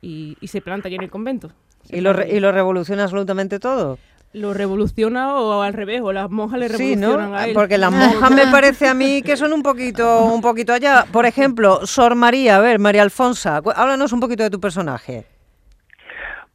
y, 0.00 0.36
se 0.42 0.60
planta 0.60 0.88
allí 0.88 0.96
en 0.96 1.04
el 1.04 1.10
convento 1.10 1.52
y 1.88 2.00
lo, 2.00 2.26
y 2.26 2.40
lo 2.40 2.52
revoluciona 2.52 3.04
absolutamente 3.04 3.58
todo 3.58 3.98
lo 4.32 4.54
revoluciona 4.54 5.34
o 5.34 5.60
al 5.60 5.74
revés, 5.74 6.00
o 6.02 6.10
las 6.10 6.30
monjas 6.30 6.58
le 6.58 6.68
revolucionan 6.68 7.34
a 7.34 7.44
él. 7.44 7.52
Porque 7.52 7.76
las 7.76 7.92
monjas 7.92 8.30
me 8.30 8.46
parece 8.46 8.88
a 8.88 8.94
mí 8.94 9.20
que 9.20 9.36
son 9.36 9.52
un 9.52 9.62
poquito, 9.62 10.24
un 10.24 10.40
poquito 10.40 10.72
allá. 10.72 11.04
Por 11.12 11.26
ejemplo, 11.26 11.86
Sor 11.86 12.14
María, 12.14 12.56
a 12.56 12.60
ver, 12.60 12.78
María 12.78 13.02
Alfonsa, 13.02 13.56
háblanos 13.56 14.10
un 14.12 14.20
poquito 14.20 14.42
de 14.42 14.48
tu 14.48 14.58
personaje. 14.58 15.26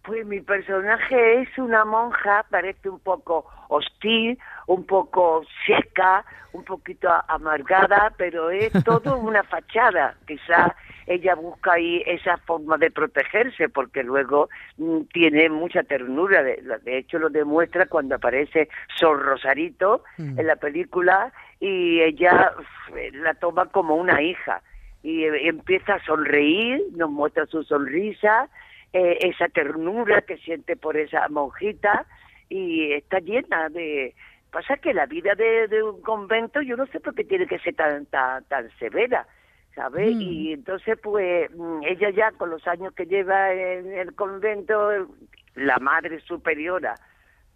Pues 0.08 0.26
mi 0.26 0.40
personaje 0.40 1.42
es 1.42 1.58
una 1.58 1.84
monja, 1.84 2.46
parece 2.50 2.88
un 2.88 3.00
poco 3.00 3.46
hostil, 3.68 4.40
un 4.66 4.86
poco 4.86 5.44
seca, 5.66 6.24
un 6.54 6.64
poquito 6.64 7.10
amargada, 7.28 8.14
pero 8.18 8.50
es 8.50 8.72
todo 8.86 9.18
una 9.18 9.44
fachada. 9.44 10.16
Quizá 10.26 10.74
ella 11.08 11.36
busca 11.36 11.74
ahí 11.74 12.02
esa 12.06 12.38
forma 12.38 12.78
de 12.78 12.90
protegerse, 12.90 13.68
porque 13.68 14.02
luego 14.02 14.48
mm, 14.78 15.02
tiene 15.12 15.50
mucha 15.50 15.84
ternura. 15.84 16.42
De, 16.42 16.64
de, 16.84 16.98
hecho, 17.00 17.20
lo 17.20 17.30
demuestra 17.30 17.86
cuando 17.88 18.16
aparece 18.16 18.70
Sor 18.98 19.22
Rosarito 19.22 20.06
mm. 20.18 20.40
en 20.40 20.48
la 20.48 20.56
película 20.56 21.34
y 21.60 22.00
ella 22.00 22.54
la 23.12 23.34
toma 23.34 23.66
como 23.66 23.98
una 23.98 24.22
hija. 24.22 24.62
Y 25.04 25.26
eh, 25.26 25.50
empieza 25.50 25.96
a 25.96 26.06
sonreír, 26.06 26.82
nos 26.96 27.10
muestra 27.10 27.46
su 27.48 27.62
sonrisa 27.64 28.48
eh, 28.94 29.18
esa 29.22 29.48
ternura 29.50 30.22
que 30.22 30.38
siente 30.38 30.76
por 30.76 30.98
esa 30.98 31.28
monjita 31.30 32.06
y 32.50 32.94
está 32.94 33.20
llena 33.20 33.70
de... 33.70 34.16
Pasa 34.52 34.78
que 34.78 34.94
la 34.94 35.06
vida 35.06 35.36
de, 35.36 35.84
un 35.84 36.02
convento 36.02 36.62
yo 36.62 36.78
no 36.78 36.88
sé 36.88 37.00
por 37.00 37.14
qué 37.14 37.24
tiene 37.26 37.48
que 37.48 37.60
ser 37.60 37.76
tan, 37.76 38.06
tan, 38.06 38.46
tan 38.46 38.70
severa, 38.80 39.28
¿sabes? 39.76 40.16
Mm. 40.16 40.22
Y 40.22 40.54
entonces 40.54 40.98
pues 41.04 41.52
mm, 41.54 41.84
ella 41.84 42.10
ya 42.12 42.32
con 42.32 42.50
los 42.50 42.66
años 42.68 42.94
que 42.94 43.06
lleva 43.06 43.54
en 43.54 43.92
el 43.94 44.16
convento, 44.16 45.08
la 45.56 45.78
madre 45.80 46.22
superiora, 46.22 46.96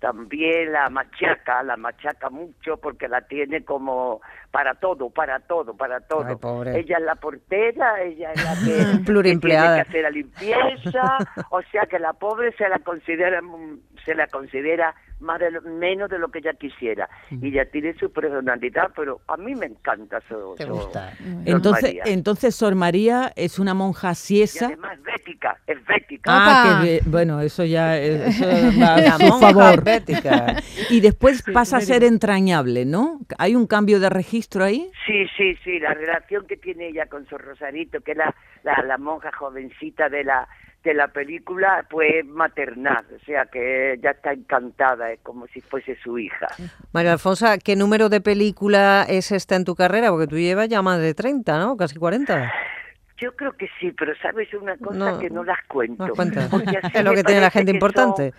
también 0.02 0.72
la 0.72 0.90
machaca, 0.90 1.62
la 1.62 1.78
machaca 1.78 2.32
mucho 2.32 2.78
porque 2.78 3.08
la 3.08 3.22
tiene 3.22 3.64
como 3.64 4.20
para 4.50 4.74
todo, 4.74 5.12
para 5.12 5.40
todo, 5.42 5.78
para 5.78 6.02
todo. 6.02 6.28
ella 6.66 6.98
es 6.98 7.06
la 7.06 7.16
portera, 7.16 8.02
ella 8.02 8.32
es 8.32 8.44
la 8.44 8.56
que, 8.56 9.04
que 9.06 9.38
tiene 9.38 9.40
que 9.40 9.56
hacer 9.56 10.02
la 10.02 10.10
limpieza, 10.10 11.18
o 11.52 11.62
sea 11.72 11.86
que 11.86 12.00
la 12.00 12.14
pobre 12.14 12.52
se 12.58 12.68
la 12.68 12.80
considera 12.80 13.42
se 14.04 14.16
la 14.16 14.26
considera 14.26 14.96
más 15.20 15.40
de 15.40 15.62
menos 15.62 16.10
de 16.10 16.18
lo 16.18 16.30
que 16.30 16.40
ella 16.40 16.54
quisiera. 16.54 17.08
Y 17.30 17.52
ya 17.52 17.66
tiene 17.66 17.94
su 17.94 18.12
personalidad 18.12 18.92
pero 18.96 19.22
a 19.28 19.38
mí 19.38 19.54
me 19.54 19.68
encanta 19.68 20.18
eso 20.18 20.56
entonces 21.46 21.98
entonces 22.06 22.56
Sor 22.56 22.74
María 22.74 23.32
es 23.36 23.60
una 23.60 23.76
monja 23.76 24.16
siesa. 24.16 24.66
y 24.66 24.68
además 24.74 24.98
bética 25.42 25.58
es 25.68 25.86
bética 25.86 26.32
ah 26.32 26.82
que, 26.84 27.02
bueno 27.06 27.42
eso 27.42 27.64
ya 27.66 27.98
eso 27.98 28.46
va 28.80 28.96
a 28.96 29.18
su 29.18 29.40
favor 29.40 29.84
bética. 29.84 30.56
y 30.90 31.02
después 31.02 31.44
pasa 31.54 31.78
a 31.78 31.82
ser 31.82 32.04
entrañable 32.04 32.86
no 32.86 33.20
hay 33.38 33.56
un 33.56 33.68
cambio 33.68 34.00
de 34.00 34.10
registro 34.10 34.64
ahí 34.64 34.90
sí 35.06 35.26
sí 35.38 35.56
sí 35.64 35.80
la 35.80 35.94
relación 35.94 36.46
que 36.48 36.58
tiene 36.58 36.90
ella 36.90 37.08
con 37.08 37.28
Sor 37.28 37.42
Rosarito 37.42 38.02
que 38.02 38.12
es 38.12 38.18
la, 38.18 38.34
la, 38.64 38.84
la 38.86 38.98
monja 38.98 39.32
jovencita 39.32 40.10
de 40.10 40.24
la 40.24 40.48
de 40.84 40.96
la 40.96 41.10
película 41.10 41.86
pues 41.92 42.26
maternal, 42.26 43.06
o 43.16 43.24
sea 43.24 43.46
que 43.46 44.00
ya 44.02 44.10
está 44.10 44.34
encantada, 44.34 45.12
es 45.12 45.20
como 45.22 45.46
si 45.46 45.62
fuese 45.62 45.96
su 46.04 46.18
hija. 46.18 46.48
María 46.92 47.14
Alfonsa, 47.14 47.60
¿qué 47.60 47.76
número 47.76 48.10
de 48.10 48.20
película 48.20 49.06
es 49.08 49.32
esta 49.32 49.56
en 49.56 49.64
tu 49.64 49.76
carrera? 49.76 50.10
Porque 50.10 50.26
tú 50.26 50.40
llevas 50.40 50.70
ya 50.70 50.82
más 50.82 51.00
de 51.00 51.14
30, 51.14 51.60
¿no? 51.60 51.78
Casi 51.78 52.00
40. 52.00 52.52
Yo 53.22 53.36
creo 53.36 53.54
que 53.54 53.70
sí, 53.80 53.92
pero 53.92 54.16
sabes 54.16 54.52
una 54.56 54.76
cosa 54.78 55.20
que 55.20 55.30
no 55.30 55.44
las 55.44 55.64
cuento. 55.68 56.06
es 56.94 57.04
lo 57.04 57.14
que 57.14 57.24
tiene 57.24 57.40
la 57.40 57.52
gente 57.52 57.70
importante. 57.70 58.34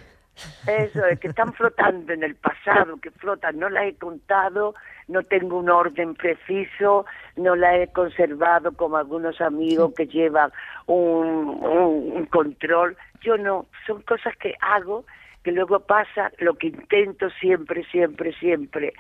Eso 0.67 1.07
es, 1.07 1.21
que 1.21 1.29
están 1.29 1.53
flotando 1.53 2.13
en 2.13 2.25
el 2.25 2.35
pasado, 2.35 2.97
que 2.97 3.11
flotan, 3.13 3.59
no 3.59 3.69
las 3.69 3.85
he 3.85 3.95
contado, 3.95 4.75
no 5.07 5.23
tengo 5.23 5.59
un 5.59 5.71
orden 5.71 6.15
preciso, 6.15 7.05
no 7.37 7.55
las 7.55 7.75
he 7.77 7.89
conservado 7.93 8.73
como 8.73 8.97
algunos 8.97 9.41
amigos 9.41 9.93
que 9.95 10.07
llevan 10.07 10.51
un, 10.87 11.63
un, 11.63 12.27
control. 12.27 12.97
Yo 13.21 13.37
no, 13.37 13.67
son 13.87 14.03
cosas 14.03 14.35
que 14.39 14.55
hago, 14.61 15.05
que 15.45 15.53
luego 15.53 15.81
pasa, 15.81 16.33
lo 16.39 16.55
que 16.55 16.69
intento 16.69 17.29
siempre, 17.39 17.85
siempre, 17.93 18.33
siempre 18.41 18.95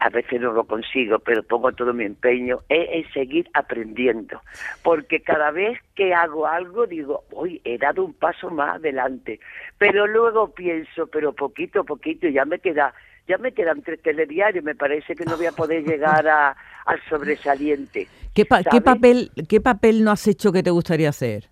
a 0.00 0.08
veces 0.08 0.40
no 0.40 0.52
lo 0.52 0.64
consigo, 0.64 1.18
pero 1.18 1.42
pongo 1.42 1.72
todo 1.72 1.92
mi 1.92 2.04
empeño 2.04 2.60
en, 2.70 3.06
seguir 3.12 3.48
aprendiendo, 3.52 4.40
porque 4.82 5.20
cada 5.20 5.50
vez 5.50 5.78
que 5.94 6.14
hago 6.14 6.46
algo 6.46 6.86
digo, 6.86 7.24
hoy 7.32 7.60
he 7.64 7.76
dado 7.76 8.06
un 8.06 8.14
paso 8.14 8.50
más 8.50 8.76
adelante, 8.76 9.40
pero 9.76 10.06
luego 10.06 10.52
pienso, 10.54 11.06
pero 11.08 11.34
poquito 11.34 11.80
a 11.80 11.84
poquito 11.84 12.26
ya 12.28 12.46
me 12.46 12.58
queda, 12.58 12.94
ya 13.28 13.36
me 13.36 13.52
quedan 13.52 13.82
tres 13.82 14.00
telediarios, 14.00 14.64
me 14.64 14.74
parece 14.74 15.14
que 15.14 15.26
no 15.26 15.36
voy 15.36 15.46
a 15.46 15.52
poder 15.52 15.84
llegar 15.84 16.26
a, 16.26 16.56
al 16.86 17.00
sobresaliente. 17.10 18.08
¿Qué, 18.34 18.46
¿qué, 18.70 18.80
papel, 18.80 19.30
¿Qué 19.48 19.60
papel 19.60 20.02
no 20.02 20.12
has 20.12 20.26
hecho 20.26 20.50
que 20.50 20.62
te 20.62 20.70
gustaría 20.70 21.10
hacer, 21.10 21.50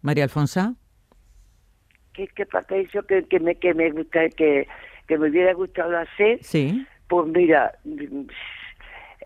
María 0.00 0.22
Alfonso? 0.22 0.76
¿Qué, 2.12 2.28
qué 2.28 2.46
papel 2.46 2.88
yo 2.92 3.02
que, 3.04 3.24
que 3.24 3.40
me 3.40 3.56
que 3.56 3.74
me 3.74 3.90
gusta 3.90 4.28
que, 4.28 4.68
que 5.08 5.18
me 5.18 5.28
hubiera 5.28 5.54
gustado 5.54 5.98
hacer? 5.98 6.38
Sí 6.42 6.86
pues 7.10 7.26
mira, 7.26 7.72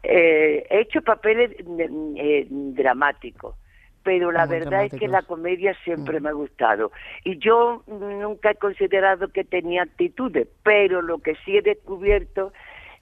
eh, 0.03 0.67
he 0.71 0.81
hecho 0.81 1.03
papeles 1.03 1.51
eh, 2.17 2.47
dramáticos, 2.49 3.57
pero 4.03 4.33
la 4.33 4.47
verdad 4.47 4.87
es 4.87 4.93
que 4.99 5.07
la 5.07 5.21
comedia 5.21 5.77
siempre 5.85 6.19
mm. 6.19 6.23
me 6.23 6.29
ha 6.31 6.33
gustado. 6.33 6.93
Y 7.25 7.39
yo 7.39 7.85
nunca 7.87 8.53
he 8.53 8.55
considerado 8.55 9.29
que 9.29 9.45
tenía 9.45 9.83
actitudes, 9.83 10.49
pero 10.63 11.03
lo 11.03 11.19
que 11.19 11.35
sí 11.45 11.59
he 11.59 11.63
descubierto 11.63 12.55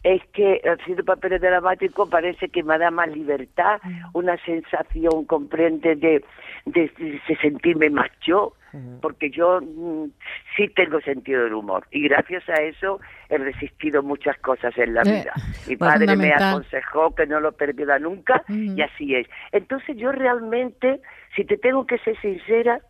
es 0.03 0.21
que 0.33 0.61
haciendo 0.65 1.05
papeles 1.05 1.41
dramáticos 1.41 2.09
parece 2.09 2.49
que 2.49 2.65
me 2.65 2.77
da 2.77 2.91
más 2.91 3.09
libertad, 3.09 3.81
mm. 3.85 4.07
una 4.15 4.37
sensación, 4.45 5.27
comprende, 5.27 5.95
de, 5.95 6.25
de, 6.67 6.91
de 6.99 7.37
sentirme 7.41 7.89
más 7.89 8.11
yo, 8.27 8.55
porque 9.01 9.31
yo 9.31 9.61
mm, 9.61 10.11
sí 10.57 10.69
tengo 10.69 11.01
sentido 11.01 11.45
del 11.45 11.55
humor 11.55 11.87
y 11.91 12.09
gracias 12.09 12.49
a 12.49 12.55
eso 12.63 13.01
he 13.29 13.39
resistido 13.39 14.03
muchas 14.03 14.39
cosas 14.39 14.77
en 14.79 14.95
la 14.95 15.03
eh, 15.03 15.13
vida. 15.21 15.33
Mi 15.69 15.77
padre 15.77 16.17
me 16.17 16.33
aconsejó 16.33 17.15
que 17.15 17.27
no 17.27 17.41
lo 17.41 17.53
perdiera 17.53 17.99
nunca 17.99 18.43
y 18.49 18.81
así 18.81 19.15
es. 19.15 19.27
Entonces 19.53 19.97
yo 19.97 20.13
realmente, 20.13 21.01
si 21.37 21.45
te 21.45 21.57
tengo 21.57 21.87
que 21.87 21.99
ser 21.99 22.19
sincera, 22.21 22.81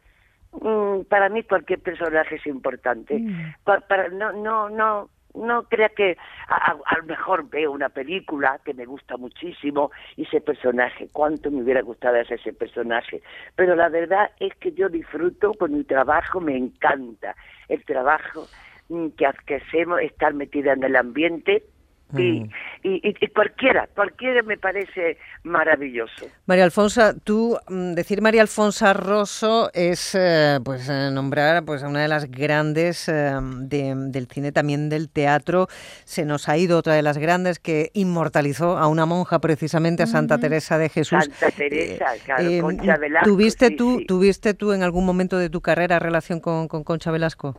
mm, 0.53 1.03
para 1.09 1.29
mí 1.29 1.43
cualquier 1.43 1.81
personaje 1.81 2.37
es 2.37 2.47
importante. 2.47 3.23
para, 3.65 4.09
no, 4.09 4.33
no, 4.33 4.69
no, 4.69 5.09
no 5.35 5.65
crea 5.65 5.89
que 5.91 6.17
a, 6.49 6.97
lo 6.97 7.05
mejor 7.05 7.49
veo 7.49 7.73
una 7.73 7.89
película 7.89 8.61
que 8.65 8.75
me 8.75 8.85
gusta 8.85 9.17
muchísimo 9.17 9.91
y 10.17 10.23
ese 10.23 10.41
personaje, 10.41 11.09
cuánto 11.13 11.51
me 11.51 11.63
hubiera 11.63 11.83
gustado 11.83 12.21
hacer 12.21 12.39
ese 12.39 12.53
personaje, 12.53 13.23
pero 13.57 13.75
la 13.75 13.89
verdad 13.89 14.31
es 14.41 14.55
que 14.57 14.73
yo 14.73 14.89
disfruto 14.89 15.55
con 15.55 15.73
mi 15.73 15.85
trabajo, 15.85 16.41
me 16.41 16.57
encanta 16.57 17.35
el 17.69 17.85
trabajo 17.85 18.47
mm, 18.89 19.09
que, 19.11 19.29
que 19.47 19.57
hacemos, 19.57 20.01
estar 20.01 20.35
metida 20.35 20.73
en 20.73 20.85
el 20.85 20.97
ambiente, 20.97 21.65
y, 22.19 22.51
y, 22.83 23.29
cualquiera, 23.29 23.89
cualquiera 23.95 24.43
me 24.43 24.59
parece 24.59 25.17
maravilloso. 25.45 26.27
María 26.47 26.65
Alfonso, 26.65 27.15
tú 27.25 27.59
mm, 27.69 27.93
decir 27.95 28.21
María 28.21 28.43
Alfonso 28.43 28.93
Rosso 28.93 29.71
es 29.73 30.15
eh, 30.15 30.59
pues 30.65 30.89
eh, 30.89 31.11
nombrar 31.13 31.65
pues 31.65 31.83
a 31.83 31.89
una 31.89 32.03
de 32.03 32.09
las 32.09 32.31
grandes 32.31 33.09
eh, 33.09 33.33
del 33.41 34.27
cine, 34.29 34.53
también 34.53 34.89
del 34.89 35.11
teatro. 35.11 35.69
Se 36.05 36.25
nos 36.25 36.49
ha 36.49 36.57
ido 36.57 36.79
otra 36.79 36.95
de 36.95 37.03
las 37.03 37.19
grandes 37.19 37.59
que 37.59 37.91
inmortalizó 37.95 38.79
a 38.79 38.89
una 38.89 39.07
monja 39.07 39.41
precisamente, 39.41 40.03
a 40.03 40.07
Santa 40.07 40.39
Teresa 40.39 40.79
de 40.79 40.89
Jesús. 40.89 41.25
Santa 41.25 41.51
Teresa, 41.57 42.07
claro, 42.25 42.45
Concha 42.61 42.97
Velasco. 42.97 43.31
¿Tuviste 43.31 43.71
tú, 43.71 44.05
tuviste 44.07 44.55
tú 44.55 44.73
en 44.73 44.83
algún 44.83 45.07
momento 45.07 45.39
de 45.39 45.51
tu 45.51 45.61
carrera 45.61 45.99
relación 45.99 46.41
con, 46.41 46.69
con 46.69 46.85
Concha 46.85 47.11
Velasco? 47.11 47.57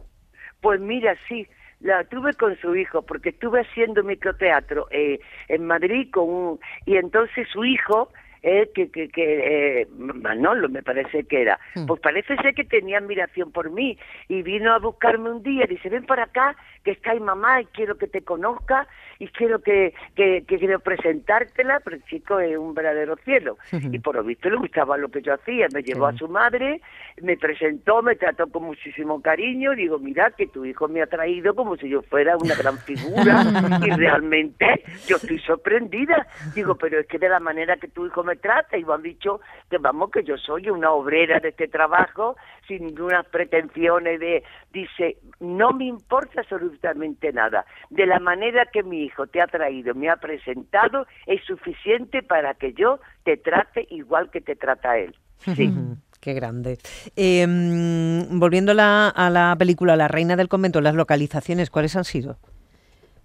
Pues 0.62 0.80
mira, 0.80 1.16
sí 1.28 1.48
la 1.84 2.04
tuve 2.06 2.34
con 2.34 2.58
su 2.58 2.76
hijo 2.76 3.02
porque 3.02 3.30
estuve 3.30 3.62
haciendo 3.62 4.04
microteatro 4.04 4.88
eh, 4.90 5.20
en 5.50 5.68
Madrid 5.68 6.10
con 6.12 6.30
un, 6.30 6.60
y 6.86 6.96
entonces 6.96 7.48
su 7.52 7.64
hijo 7.66 8.10
eh, 8.44 8.70
que, 8.76 8.92
que, 8.92 9.08
que 9.10 9.82
eh, 9.82 9.88
Manolo 9.98 10.70
me 10.70 10.84
parece 10.84 11.24
que 11.24 11.42
era, 11.42 11.60
hmm. 11.76 11.86
pues 11.86 12.02
parece 12.02 12.36
ser 12.36 12.54
que 12.54 12.66
tenía 12.66 12.98
admiración 12.98 13.52
por 13.52 13.72
mí 13.72 13.98
y 14.28 14.42
vino 14.42 14.74
a 14.74 14.80
buscarme 14.80 15.32
un 15.32 15.42
día 15.42 15.64
y 15.64 15.68
dice, 15.68 15.90
ven 15.90 16.06
para 16.06 16.24
acá, 16.24 16.56
que 16.84 16.92
está 16.92 17.12
ahí 17.12 17.20
mamá 17.20 17.62
y 17.62 17.66
quiero 17.68 17.98
que 17.98 18.08
te 18.08 18.22
conozca 18.22 18.88
y 19.20 19.28
quiero 19.30 19.62
que, 19.62 19.94
que, 20.16 20.44
quiero 20.46 20.80
presentártela, 20.80 21.80
pero 21.80 21.96
el 21.96 22.04
chico 22.06 22.40
es 22.40 22.58
un 22.58 22.74
verdadero 22.74 23.16
cielo. 23.24 23.58
Y 23.72 24.00
por 24.00 24.16
lo 24.16 24.24
visto 24.24 24.50
le 24.50 24.58
gustaba 24.58 24.98
lo 24.98 25.10
que 25.10 25.22
yo 25.22 25.34
hacía, 25.34 25.68
me 25.74 25.82
llevó 25.82 26.08
a 26.08 26.18
su 26.18 26.28
madre, 26.28 26.82
me 27.22 27.38
presentó, 27.38 28.02
me 28.02 28.16
trató 28.16 28.48
con 28.48 28.64
muchísimo 28.64 29.22
cariño, 29.22 29.72
digo, 29.76 29.98
mira 30.00 30.32
que 30.32 30.48
tu 30.48 30.66
hijo 30.66 30.90
me 30.90 31.02
ha 31.02 31.08
traído 31.08 31.56
como 31.56 31.78
si 31.78 31.88
yo 31.88 32.02
fuera 32.02 32.36
una 32.38 32.56
gran 32.56 32.78
figura 32.80 33.80
y 33.86 33.90
realmente 33.92 34.84
yo 35.08 35.16
estoy 35.16 35.40
sorprendida. 35.40 36.28
Digo, 36.54 36.76
pero 36.76 37.00
es 37.00 37.08
que 37.08 37.20
de 37.20 37.30
la 37.30 37.40
manera 37.40 37.78
que 37.78 37.88
tu 37.88 38.06
hijo 38.06 38.24
me 38.24 38.33
trata 38.36 38.78
y 38.78 38.84
me 38.84 38.94
han 38.94 39.02
dicho 39.02 39.42
que 39.70 39.78
vamos, 39.78 40.12
que 40.12 40.24
yo 40.24 40.38
soy 40.38 40.70
una 40.70 40.92
obrera 40.92 41.40
de 41.40 41.50
este 41.50 41.68
trabajo 41.68 42.36
sin 42.68 42.86
ninguna 42.86 43.24
pretensiones 43.24 44.20
de, 44.20 44.44
dice, 44.72 45.18
no 45.40 45.72
me 45.72 45.86
importa 45.86 46.42
absolutamente 46.42 47.32
nada. 47.34 47.66
De 47.90 48.06
la 48.06 48.20
manera 48.20 48.66
que 48.72 48.84
mi 48.84 49.04
hijo 49.04 49.28
te 49.28 49.42
ha 49.42 49.48
traído, 49.48 49.94
me 49.96 50.10
ha 50.10 50.18
presentado, 50.18 51.06
es 51.26 51.44
suficiente 51.46 52.24
para 52.24 52.54
que 52.54 52.74
yo 52.74 53.00
te 53.24 53.38
trate 53.38 53.88
igual 53.90 54.30
que 54.32 54.42
te 54.42 54.56
trata 54.56 54.98
él. 54.98 55.16
Sí. 55.38 55.72
Qué 56.24 56.34
grande. 56.34 56.78
Em, 57.18 58.40
volviendo 58.40 58.72
a 58.72 58.76
la, 58.76 59.56
película 59.60 59.98
La 59.98 60.08
Reina 60.08 60.38
del 60.38 60.48
Convento, 60.48 60.80
las 60.80 60.96
localizaciones, 60.96 61.70
¿cuáles 61.70 61.98
han 61.98 62.06
sido? 62.06 62.38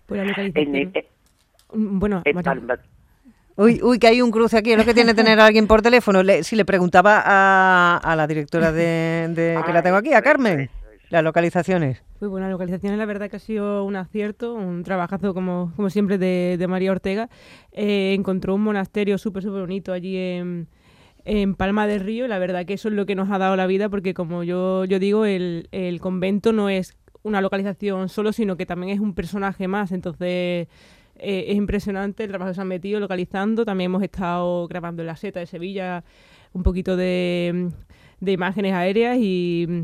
Pues 0.06 0.18
la 0.18 0.26
localización... 0.26 0.92
bueno, 1.72 2.22
Uy, 3.58 3.80
uy, 3.82 3.98
que 3.98 4.06
hay 4.06 4.22
un 4.22 4.30
cruce 4.30 4.56
aquí, 4.56 4.70
es 4.70 4.78
lo 4.78 4.84
que 4.84 4.94
tiene 4.94 5.14
tener 5.14 5.40
a 5.40 5.46
alguien 5.46 5.66
por 5.66 5.82
teléfono. 5.82 6.22
si 6.42 6.54
le 6.54 6.64
preguntaba 6.64 7.22
a, 7.24 8.14
la 8.14 8.26
directora 8.28 8.70
de, 8.70 9.58
que 9.66 9.72
la 9.72 9.82
tengo 9.82 9.96
aquí, 9.96 10.14
a 10.14 10.22
Carmen, 10.22 10.70
las 11.10 11.24
localizaciones. 11.24 12.04
Muy 12.20 12.30
buenas 12.30 12.52
localizaciones, 12.52 13.00
la 13.00 13.04
verdad 13.04 13.28
que 13.28 13.34
ha 13.34 13.40
sido 13.40 13.82
un 13.82 13.96
acierto, 13.96 14.54
un 14.54 14.84
trabajazo 14.84 15.34
como, 15.34 15.72
como 15.74 15.90
siempre 15.90 16.18
de, 16.18 16.66
María 16.68 16.92
Ortega. 16.92 17.30
Eh, 17.72 18.14
encontró 18.16 18.54
un 18.54 18.62
monasterio 18.62 19.18
súper, 19.18 19.42
súper 19.42 19.62
bonito 19.62 19.92
allí 19.92 20.16
en, 20.16 20.68
en, 21.24 21.56
Palma 21.56 21.88
del 21.88 21.98
Río 21.98 22.26
y 22.26 22.28
la 22.28 22.38
verdad 22.38 22.64
que 22.64 22.74
eso 22.74 22.86
es 22.86 22.94
lo 22.94 23.06
que 23.06 23.16
nos 23.16 23.28
ha 23.28 23.38
dado 23.38 23.56
la 23.56 23.66
vida 23.66 23.88
porque 23.88 24.14
como 24.14 24.44
yo, 24.44 24.84
yo 24.84 25.00
digo, 25.00 25.24
el, 25.24 25.68
el 25.72 26.00
convento 26.00 26.52
no 26.52 26.68
es 26.68 26.96
una 27.24 27.40
localización 27.40 28.08
solo, 28.08 28.32
sino 28.32 28.56
que 28.56 28.66
también 28.66 28.92
es 28.92 29.00
un 29.00 29.14
personaje 29.14 29.66
más. 29.66 29.90
Entonces 29.90 30.68
eh, 31.18 31.46
es 31.48 31.56
impresionante 31.56 32.24
el 32.24 32.30
trabajo 32.30 32.50
que 32.50 32.54
se 32.54 32.60
han 32.60 32.68
metido 32.68 33.00
localizando. 33.00 33.64
También 33.64 33.90
hemos 33.90 34.02
estado 34.02 34.66
grabando 34.68 35.02
en 35.02 35.06
la 35.06 35.16
seta 35.16 35.40
de 35.40 35.46
Sevilla 35.46 36.04
un 36.52 36.62
poquito 36.62 36.96
de, 36.96 37.70
imágenes 38.20 38.72
aéreas 38.72 39.18
y 39.20 39.66
mm, 39.68 39.82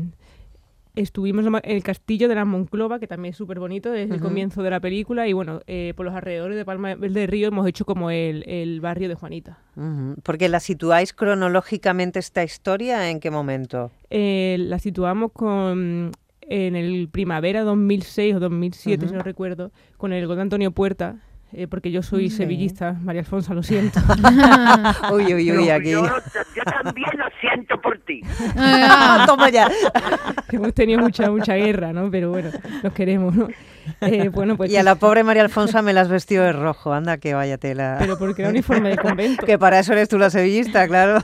estuvimos 0.95 1.45
en 1.45 1.59
el 1.63 1.83
castillo 1.83 2.27
de 2.27 2.35
la 2.35 2.45
Monclova, 2.45 2.99
que 2.99 3.07
también 3.07 3.31
es 3.31 3.37
súper 3.37 3.59
bonito, 3.59 3.91
desde 3.91 4.15
el 4.15 4.21
comienzo 4.21 4.63
de 4.63 4.69
la 4.69 4.79
película, 4.79 5.27
y 5.27 5.33
bueno, 5.33 5.61
eh, 5.67 5.93
por 5.95 6.05
los 6.05 6.15
alrededores 6.15 6.57
de 6.57 6.65
Palma 6.65 6.95
del 6.95 7.27
Río 7.27 7.49
hemos 7.49 7.67
hecho 7.67 7.85
como 7.85 8.09
el, 8.09 8.79
barrio 8.81 9.09
de 9.09 9.15
Juanita. 9.15 9.59
Porque 10.23 10.49
la 10.49 10.59
situáis 10.59 11.13
cronológicamente 11.13 12.19
esta 12.19 12.43
historia, 12.43 13.09
¿en 13.09 13.19
qué 13.19 13.29
momento? 13.29 13.91
Eh, 14.09 14.57
la 14.59 14.79
situamos 14.79 15.31
con 15.33 16.11
en 16.49 16.75
el 16.75 17.09
primavera 17.11 17.61
2006 17.63 18.35
o 18.35 18.39
2007, 18.39 19.07
si 19.07 19.13
no 19.13 19.21
recuerdo, 19.21 19.71
con 19.97 20.13
el 20.13 20.27
gol 20.27 20.37
de 20.37 20.41
Antonio 20.43 20.71
Puerta, 20.71 21.17
eh, 21.57 21.67
porque 21.67 21.89
yo 21.89 22.03
soy 22.03 22.29
sevillista, 22.29 22.97
María 23.01 23.21
Alfonso, 23.21 23.53
lo 23.53 23.63
siento. 23.63 23.99
uy, 25.13 25.33
uy, 25.33 25.51
uy, 25.51 25.69
aquí. 25.69 25.91
Yo, 25.91 26.03
también 26.65 27.09
lo 27.17 27.25
siento 27.39 27.79
por 27.79 27.97
ti. 27.99 28.21
Toma 29.25 29.49
ya. 29.49 29.69
Hemos 30.51 30.73
tenido 30.73 30.99
mucha, 30.99 31.29
mucha 31.29 31.55
guerra, 31.55 31.93
¿no? 31.93 32.11
Pero 32.11 32.31
bueno, 32.31 32.49
nos 32.83 32.91
queremos, 32.93 33.33
¿no? 33.35 33.47
Eh, 34.01 34.29
bueno, 34.29 34.57
pues 34.57 34.71
y 34.71 34.77
a 34.77 34.83
la 34.83 34.95
pobre 34.95 35.23
María 35.23 35.43
Alfonso 35.43 35.81
me 35.81 35.93
las 35.93 36.09
vestió 36.09 36.41
de 36.43 36.51
rojo, 36.51 36.91
anda 36.91 37.17
que 37.19 37.33
vaya 37.33 37.57
tela. 37.57 37.97
Pero 37.99 38.17
porque 38.17 38.41
era 38.41 38.49
uniforme 38.49 38.89
de 38.89 38.97
convento. 38.97 39.45
que 39.45 39.57
para 39.57 39.79
eso 39.79 39.93
eres 39.93 40.09
tú 40.09 40.17
la 40.17 40.29
sevillista, 40.29 40.87
claro. 40.87 41.19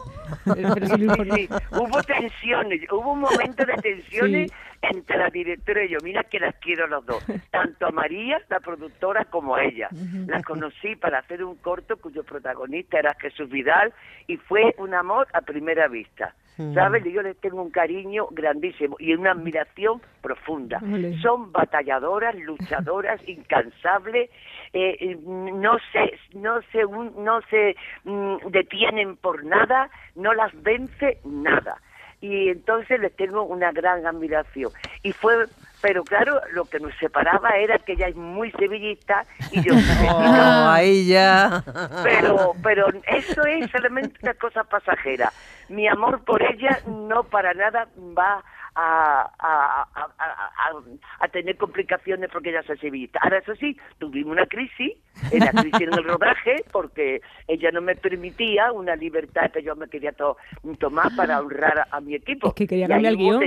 Hubo 0.46 2.04
tensiones, 2.04 2.82
hubo 2.90 3.12
un 3.12 3.20
momento 3.20 3.66
de 3.66 3.74
tensiones 3.82 4.52
entre 4.82 5.18
la 5.18 5.30
directora 5.30 5.84
y 5.84 5.90
yo. 5.90 5.98
Mira 6.04 6.24
que 6.24 6.40
las 6.40 6.56
quiero 6.56 6.88
los 6.88 7.06
dos, 7.06 7.24
tanto 7.52 7.88
a 7.88 7.92
María, 7.92 8.42
la 8.50 8.60
productora, 8.60 9.26
como 9.26 9.56
a 9.56 9.64
ella. 9.64 9.90
La 10.28 10.42
conocí 10.42 10.96
para 10.96 11.20
hacer 11.20 11.44
un 11.44 11.56
corto 11.56 11.98
cuyo 11.98 12.24
protagonista 12.24 13.00
era 13.00 13.16
Jesús 13.20 13.50
Vidal 13.50 13.94
y 14.28 14.38
fue 14.38 14.76
un 14.78 14.94
amor 14.94 15.28
a 15.34 15.42
primera 15.42 15.88
vista. 15.88 16.34
¿sabes? 16.74 17.04
yo 17.06 17.22
les 17.22 17.38
tengo 17.38 17.62
un 17.62 17.72
cariño 17.72 18.28
grandísimo 18.32 18.96
y 19.00 19.14
una 19.14 19.32
admiración 19.32 20.02
profunda. 20.22 20.80
Son 21.22 21.52
batalladoras, 21.52 22.36
luchadoras, 22.36 23.20
incansables, 23.28 24.30
eh, 24.74 24.98
eh, 25.00 25.18
no 25.26 25.78
se, 25.92 26.38
no 26.38 26.62
se, 26.72 26.84
no 26.84 27.42
se 27.50 27.76
mm, 28.04 28.52
detienen 28.52 29.18
por 29.18 29.44
nada, 29.44 29.90
no 30.16 30.34
las 30.34 30.52
vence 30.62 31.20
nada. 31.26 31.78
Y 32.22 32.50
entonces 32.50 33.00
les 33.00 33.16
tengo 33.16 33.44
una 33.44 33.72
gran 33.72 34.06
admiración. 34.06 34.72
Y 35.04 35.12
fue 35.12 35.48
pero 35.82 36.04
claro, 36.04 36.40
lo 36.54 36.66
que 36.66 36.80
nos 36.80 36.96
separaba 36.98 37.50
era 37.58 37.80
que 37.80 37.94
ella 37.94 38.08
es 38.08 38.16
muy 38.16 38.52
sevillista 38.52 39.26
y 39.52 39.64
yo 39.64 39.74
oh, 39.74 40.70
ahí 40.70 41.08
ya. 41.08 41.64
Pero, 42.04 42.54
pero 42.62 42.88
eso 43.08 43.44
es 43.46 43.70
solamente 43.72 44.20
una 44.22 44.36
cosa 44.36 44.64
pasajera. 44.64 45.34
Mi 45.70 45.88
amor 45.88 46.24
por 46.24 46.44
ella 46.44 46.80
no 46.86 47.24
para 47.24 47.54
nada 47.56 47.88
va 47.98 48.44
a, 48.76 49.30
a, 49.40 49.88
a, 49.96 50.72
a, 51.20 51.28
tener 51.28 51.58
complicaciones 51.58 52.30
porque 52.32 52.52
ella 52.52 52.64
se 52.64 52.78
sevillista. 52.78 53.20
Ahora, 53.22 53.40
eso 53.40 53.56
sí, 53.56 53.78
tuvimos 54.00 54.32
una 54.32 54.46
crisis, 54.46 54.94
la 55.32 55.52
crisis 55.52 55.82
en 55.82 55.94
el 55.94 56.04
rodaje, 56.04 56.64
porque 56.72 57.22
ella 57.48 57.70
no 57.72 57.82
me 57.82 57.96
permitía 57.96 58.72
una 58.72 58.96
libertad 58.96 59.52
que 59.52 59.62
yo 59.62 59.76
me 59.76 59.88
quería 59.88 60.14
tomar 60.14 61.16
para 61.16 61.40
honrar 61.40 61.88
a, 61.92 62.02
mi 62.02 62.16
equipo. 62.16 62.48
Es 62.48 62.54
que 62.54 62.68
quería 62.68 62.88
cambiar 62.88 63.14
el 63.14 63.18
guion. 63.18 63.40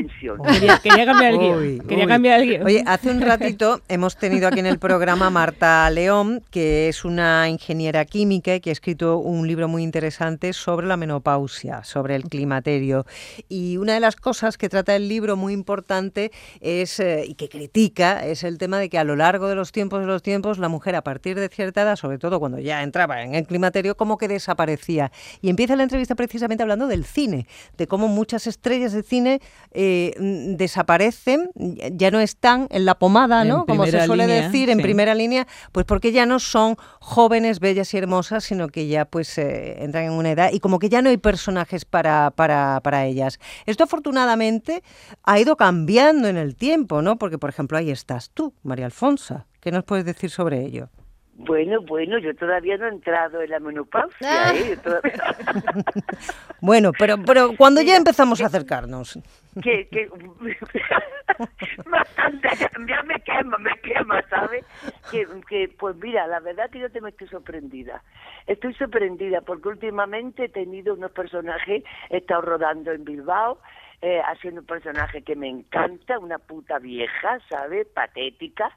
Quería, 0.82 1.06
cambiar 1.06 1.32
el 1.32 1.38
guion. 1.38 1.88
quería 1.88 2.06
cambiar 2.06 2.40
el 2.40 2.48
guion. 2.48 2.62
Oye, 2.64 2.84
hace 2.86 3.10
un 3.10 3.20
ratito 3.20 3.80
hemos 3.88 4.16
tenido 4.16 4.46
aquí 4.46 4.60
en 4.60 4.66
el 4.66 4.78
programa 4.78 5.30
Marta 5.30 5.90
León, 5.90 6.42
que 6.50 6.88
es 6.88 7.04
una 7.04 7.48
ingeniera 7.48 8.04
química 8.04 8.54
y 8.54 8.60
que 8.60 8.70
ha 8.70 8.72
escrito 8.72 9.18
un 9.18 9.48
libro 9.48 9.68
muy 9.68 9.82
interesante 9.82 10.52
sobre 10.52 10.86
la 10.86 10.96
menopausia, 10.96 11.82
sobre 11.82 12.14
el 12.14 12.24
climaterio. 12.24 13.04
Y 13.48 13.78
una 13.78 13.94
de 13.94 14.00
las 14.00 14.16
cosas 14.16 14.56
que 14.56 14.68
trata 14.68 14.94
el 14.94 15.08
libro 15.08 15.14
libro 15.14 15.36
muy 15.36 15.52
importante 15.52 16.32
es, 16.60 16.98
eh, 16.98 17.24
y 17.26 17.34
que 17.34 17.48
critica 17.48 18.26
es 18.26 18.42
el 18.42 18.58
tema 18.58 18.80
de 18.80 18.88
que 18.88 18.98
a 18.98 19.04
lo 19.04 19.14
largo 19.14 19.46
de 19.48 19.54
los 19.54 19.70
tiempos 19.70 20.00
de 20.00 20.06
los 20.06 20.22
tiempos 20.22 20.58
la 20.58 20.68
mujer 20.68 20.96
a 20.96 21.02
partir 21.02 21.38
de 21.38 21.48
cierta 21.54 21.82
edad, 21.82 21.96
sobre 21.96 22.18
todo 22.18 22.40
cuando 22.40 22.58
ya 22.58 22.82
entraba 22.82 23.22
en 23.22 23.34
el 23.34 23.46
climaterio, 23.46 23.96
como 23.96 24.18
que 24.18 24.28
desaparecía. 24.28 25.12
Y 25.40 25.48
empieza 25.48 25.76
la 25.76 25.84
entrevista 25.84 26.14
precisamente 26.14 26.62
hablando 26.62 26.86
del 26.86 27.04
cine, 27.04 27.46
de 27.76 27.86
cómo 27.86 28.08
muchas 28.08 28.46
estrellas 28.46 28.92
de 28.92 29.02
cine 29.02 29.40
eh, 29.72 30.12
desaparecen, 30.18 31.50
ya 31.54 32.10
no 32.10 32.20
están 32.20 32.66
en 32.70 32.84
la 32.84 32.98
pomada, 32.98 33.44
¿no? 33.44 33.66
Como 33.66 33.86
se 33.86 34.04
suele 34.04 34.26
decir, 34.26 34.70
en 34.70 34.80
primera 34.80 35.14
línea, 35.14 35.46
pues 35.72 35.86
porque 35.86 36.12
ya 36.12 36.26
no 36.26 36.38
son 36.38 36.76
jóvenes, 37.00 37.60
bellas 37.60 37.92
y 37.94 37.98
hermosas, 37.98 38.44
sino 38.44 38.68
que 38.68 38.86
ya 38.86 39.04
pues 39.04 39.38
eh, 39.38 39.82
entran 39.82 40.04
en 40.04 40.12
una 40.12 40.30
edad 40.30 40.50
y 40.52 40.60
como 40.60 40.78
que 40.78 40.88
ya 40.88 41.02
no 41.02 41.10
hay 41.10 41.16
personajes 41.16 41.84
para, 41.84 42.30
para, 42.30 42.80
para 42.82 43.06
ellas. 43.06 43.38
Esto 43.66 43.84
afortunadamente 43.84 44.82
ha 45.22 45.38
ido 45.38 45.56
cambiando 45.56 46.28
en 46.28 46.36
el 46.36 46.56
tiempo, 46.56 47.02
¿no? 47.02 47.16
Porque, 47.16 47.38
por 47.38 47.50
ejemplo, 47.50 47.78
ahí 47.78 47.90
estás 47.90 48.30
tú, 48.30 48.52
María 48.62 48.86
Alfonso. 48.86 49.44
¿Qué 49.60 49.70
nos 49.70 49.84
puedes 49.84 50.04
decir 50.04 50.30
sobre 50.30 50.64
ello? 50.64 50.88
Bueno, 51.36 51.80
bueno, 51.82 52.18
yo 52.18 52.34
todavía 52.36 52.76
no 52.76 52.86
he 52.86 52.90
entrado 52.90 53.42
en 53.42 53.50
la 53.50 53.58
menopausia, 53.58 54.50
ah. 54.50 54.54
¿eh? 54.54 54.78
bueno, 56.60 56.92
pero 56.96 57.16
pero 57.26 57.56
cuando 57.56 57.82
ya 57.82 57.96
empezamos 57.96 58.40
a 58.40 58.46
acercarnos. 58.46 59.18
Que, 59.60 59.88
que 59.88 60.08
bastante, 61.90 62.48
ya 62.88 63.02
me 63.02 63.20
quema, 63.20 63.58
me 63.58 63.76
quema, 63.80 64.22
¿sabes? 64.28 64.64
Que, 65.10 65.26
que, 65.48 65.68
pues 65.76 65.96
mira, 65.96 66.26
la 66.28 66.40
verdad 66.40 66.70
que 66.70 66.78
yo 66.78 66.90
te 66.90 67.00
me 67.00 67.10
estoy 67.10 67.28
sorprendida. 67.28 68.02
Estoy 68.46 68.74
sorprendida 68.74 69.40
porque 69.40 69.68
últimamente 69.68 70.44
he 70.44 70.48
tenido 70.48 70.94
unos 70.94 71.10
personajes, 71.10 71.82
he 72.10 72.16
estado 72.18 72.42
rodando 72.42 72.92
en 72.92 73.04
Bilbao, 73.04 73.58
eh, 74.02 74.20
haciendo 74.24 74.60
un 74.60 74.66
personaje 74.66 75.22
que 75.22 75.34
me 75.34 75.48
encanta, 75.48 76.18
una 76.18 76.38
puta 76.38 76.78
vieja, 76.78 77.38
¿sabes? 77.48 77.86
Patética, 77.88 78.70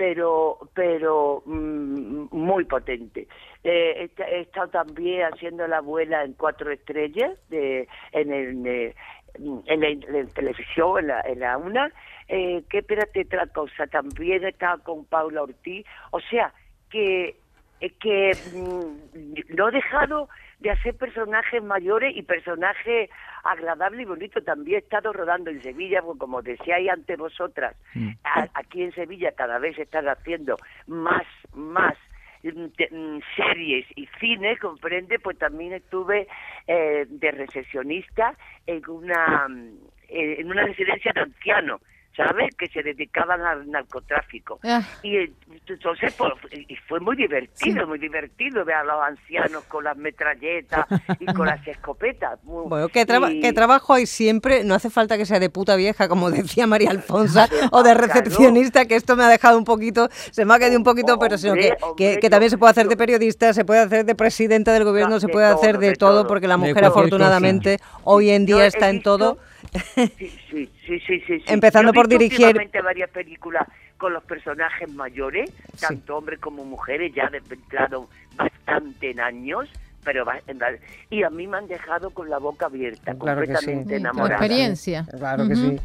pero 0.00 0.56
pero 0.72 1.42
mm, 1.44 2.28
muy 2.32 2.64
potente. 2.64 3.28
Eh, 3.62 4.08
he, 4.16 4.40
estado 4.40 4.68
también 4.68 5.24
haciendo 5.30 5.68
la 5.68 5.76
abuela 5.76 6.24
en 6.24 6.32
cuatro 6.32 6.72
estrellas 6.72 7.38
de 7.50 7.86
en 8.12 8.32
el 8.32 8.94
en 9.34 9.80
la, 9.80 10.26
televisión, 10.32 11.00
en 11.00 11.06
la, 11.08 11.20
en 11.20 11.40
la 11.40 11.58
una, 11.58 11.92
eh, 12.28 12.64
que 12.70 12.78
espérate 12.78 13.20
otra 13.26 13.46
cosa, 13.48 13.86
también 13.88 14.42
he 14.42 14.48
estado 14.48 14.82
con 14.84 15.04
Paula 15.04 15.42
Ortiz, 15.42 15.84
o 16.12 16.20
sea, 16.20 16.54
que, 16.88 17.36
que 17.88 18.32
mm, 18.54 19.54
no 19.56 19.68
he 19.68 19.72
dejado 19.72 20.28
de 20.60 20.70
hacer 20.70 20.94
personajes 20.94 21.62
mayores 21.62 22.14
y 22.14 22.22
personajes 22.22 23.10
agradables 23.42 24.02
y 24.02 24.04
bonitos. 24.04 24.44
También 24.44 24.76
he 24.76 24.78
estado 24.80 25.12
rodando 25.12 25.50
en 25.50 25.62
Sevilla, 25.62 26.02
porque 26.02 26.18
como 26.18 26.42
decíais 26.42 26.90
ante 26.90 27.16
vosotras, 27.16 27.74
mm. 27.94 28.10
aquí 28.54 28.82
en 28.82 28.92
Sevilla 28.92 29.32
cada 29.32 29.58
vez 29.58 29.76
se 29.76 29.82
están 29.82 30.08
haciendo 30.08 30.56
más, 30.86 31.24
más 31.54 31.94
mm, 32.42 33.18
series 33.36 33.86
y 33.96 34.06
cine, 34.18 34.58
comprende, 34.58 35.18
pues 35.18 35.38
también 35.38 35.72
estuve 35.72 36.28
eh, 36.66 37.06
de 37.08 37.30
recesionista 37.30 38.34
en 38.66 38.82
una 38.88 39.46
en 40.12 40.50
una 40.50 40.64
residencia 40.64 41.12
de 41.14 41.20
ancianos 41.20 41.80
¿sabes? 42.16 42.54
Que 42.56 42.66
se 42.68 42.82
dedicaban 42.82 43.40
al 43.42 43.70
narcotráfico. 43.70 44.58
Ah. 44.64 44.82
Y 45.02 45.16
entonces 45.66 46.14
pues, 46.16 46.32
y 46.52 46.76
fue 46.88 47.00
muy 47.00 47.16
divertido, 47.16 47.86
muy 47.86 47.98
divertido 47.98 48.64
ver 48.64 48.76
a 48.76 48.84
los 48.84 49.02
ancianos 49.02 49.64
con 49.64 49.84
las 49.84 49.96
metralletas 49.96 50.86
y 51.18 51.26
con 51.26 51.46
las 51.46 51.66
escopetas. 51.66 52.38
Bueno, 52.42 52.88
¿qué, 52.88 53.04
trabajo 53.04 53.94
hay 53.94 54.06
siempre? 54.06 54.64
No 54.64 54.74
hace 54.74 54.90
falta 54.90 55.16
que 55.16 55.26
sea 55.26 55.38
de 55.38 55.50
puta 55.50 55.76
vieja, 55.76 56.08
como 56.08 56.30
decía 56.30 56.66
María 56.66 56.90
Alfonso, 56.90 57.40
o 57.70 57.82
de 57.82 57.94
recepcionista, 57.94 58.86
que 58.86 58.96
esto 58.96 59.16
me 59.16 59.24
ha 59.24 59.28
dejado 59.28 59.56
un 59.56 59.64
poquito, 59.64 60.08
se 60.10 60.44
me 60.44 60.54
ha 60.54 60.58
quedado 60.58 60.76
un 60.76 60.84
poquito, 60.84 61.18
pero 61.18 61.38
sino 61.38 61.54
que, 61.54 62.18
que, 62.18 62.30
también 62.30 62.50
se 62.50 62.58
puede 62.58 62.72
hacer 62.72 62.88
de 62.88 62.96
periodista, 62.96 63.52
se 63.52 63.64
puede 63.64 63.80
hacer 63.80 64.04
de 64.04 64.14
presidenta 64.14 64.72
del 64.72 64.84
gobierno, 64.84 65.20
se 65.20 65.28
puede 65.28 65.46
hacer 65.46 65.78
de, 65.78 65.94
todo, 65.94 66.26
porque 66.26 66.48
la 66.48 66.56
mujer 66.56 66.84
afortunadamente 66.84 67.78
hoy 68.04 68.30
en 68.30 68.46
día 68.46 68.66
está 68.66 68.90
en 68.90 69.02
todo. 69.02 69.38
Sí, 69.96 70.30
sí, 70.50 70.70
sí, 70.86 71.00
sí, 71.00 71.20
sí. 71.26 71.42
Empezando 71.46 71.92
por 71.92 72.08
dirigir 72.08 72.54
varias 72.82 73.10
películas 73.10 73.66
con 73.98 74.12
los 74.12 74.24
personajes 74.24 74.90
mayores, 74.92 75.50
tanto 75.78 76.16
hombres 76.16 76.40
como 76.40 76.64
mujeres, 76.64 77.12
ya 77.14 77.28
desventlado 77.28 78.08
bastante 78.34 79.10
en 79.10 79.20
años, 79.20 79.68
pero 80.02 80.24
y 81.10 81.22
a 81.22 81.30
mí 81.30 81.46
me 81.46 81.58
han 81.58 81.68
dejado 81.68 82.10
con 82.10 82.30
la 82.30 82.38
boca 82.38 82.66
abierta, 82.66 83.14
completamente 83.14 83.96
enamorada. 83.96 84.36
experiencia. 84.36 85.06
Claro 85.16 85.46
que 85.46 85.56
sí. 85.56 85.76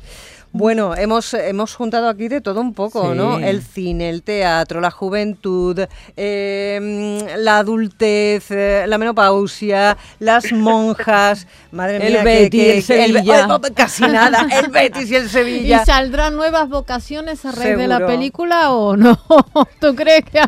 Bueno, 0.58 0.96
hemos, 0.96 1.34
hemos 1.34 1.76
juntado 1.76 2.08
aquí 2.08 2.30
de 2.30 2.40
todo 2.40 2.62
un 2.62 2.74
poco, 2.74 3.14
¿no? 3.14 3.40
El 3.40 3.62
cine, 3.62 4.10
el 4.10 4.24
teatro, 4.24 4.80
la 4.80 4.90
juventud, 4.90 5.78
em, 6.16 7.20
la 7.40 7.58
adultez, 7.58 8.52
eh, 8.52 8.86
la 8.88 8.98
menopausia, 8.98 9.98
las 10.20 10.54
monjas, 10.54 11.46
madre 11.74 12.00
mía, 12.00 12.08
el 12.08 12.24
Betis, 12.24 12.90
el 12.90 13.12
Sevilla. 13.12 13.60
casi 13.76 14.04
nada, 14.04 14.48
el 14.64 14.72
Betis 14.72 15.12
y 15.12 15.16
el 15.18 15.30
Sevilla. 15.30 15.82
¿Y 15.82 15.86
saldrán 15.86 16.38
nuevas 16.38 16.70
vocaciones 16.70 17.44
a 17.44 17.52
raíz 17.52 17.78
de 17.78 17.90
la 17.90 18.08
película 18.08 18.72
o 18.72 18.96
no? 18.96 19.20
¿Tú 19.82 19.94
crees 19.94 20.24
que 20.24 20.40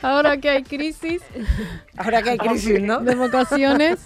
ahora 0.00 0.38
que 0.38 0.48
hay 0.48 0.62
crisis? 0.62 1.20
Ahora 1.98 2.22
que 2.22 2.30
hay 2.30 2.38
crisis, 2.38 2.80
¿no? 2.80 3.00
De 3.00 3.14
vocaciones. 3.14 3.98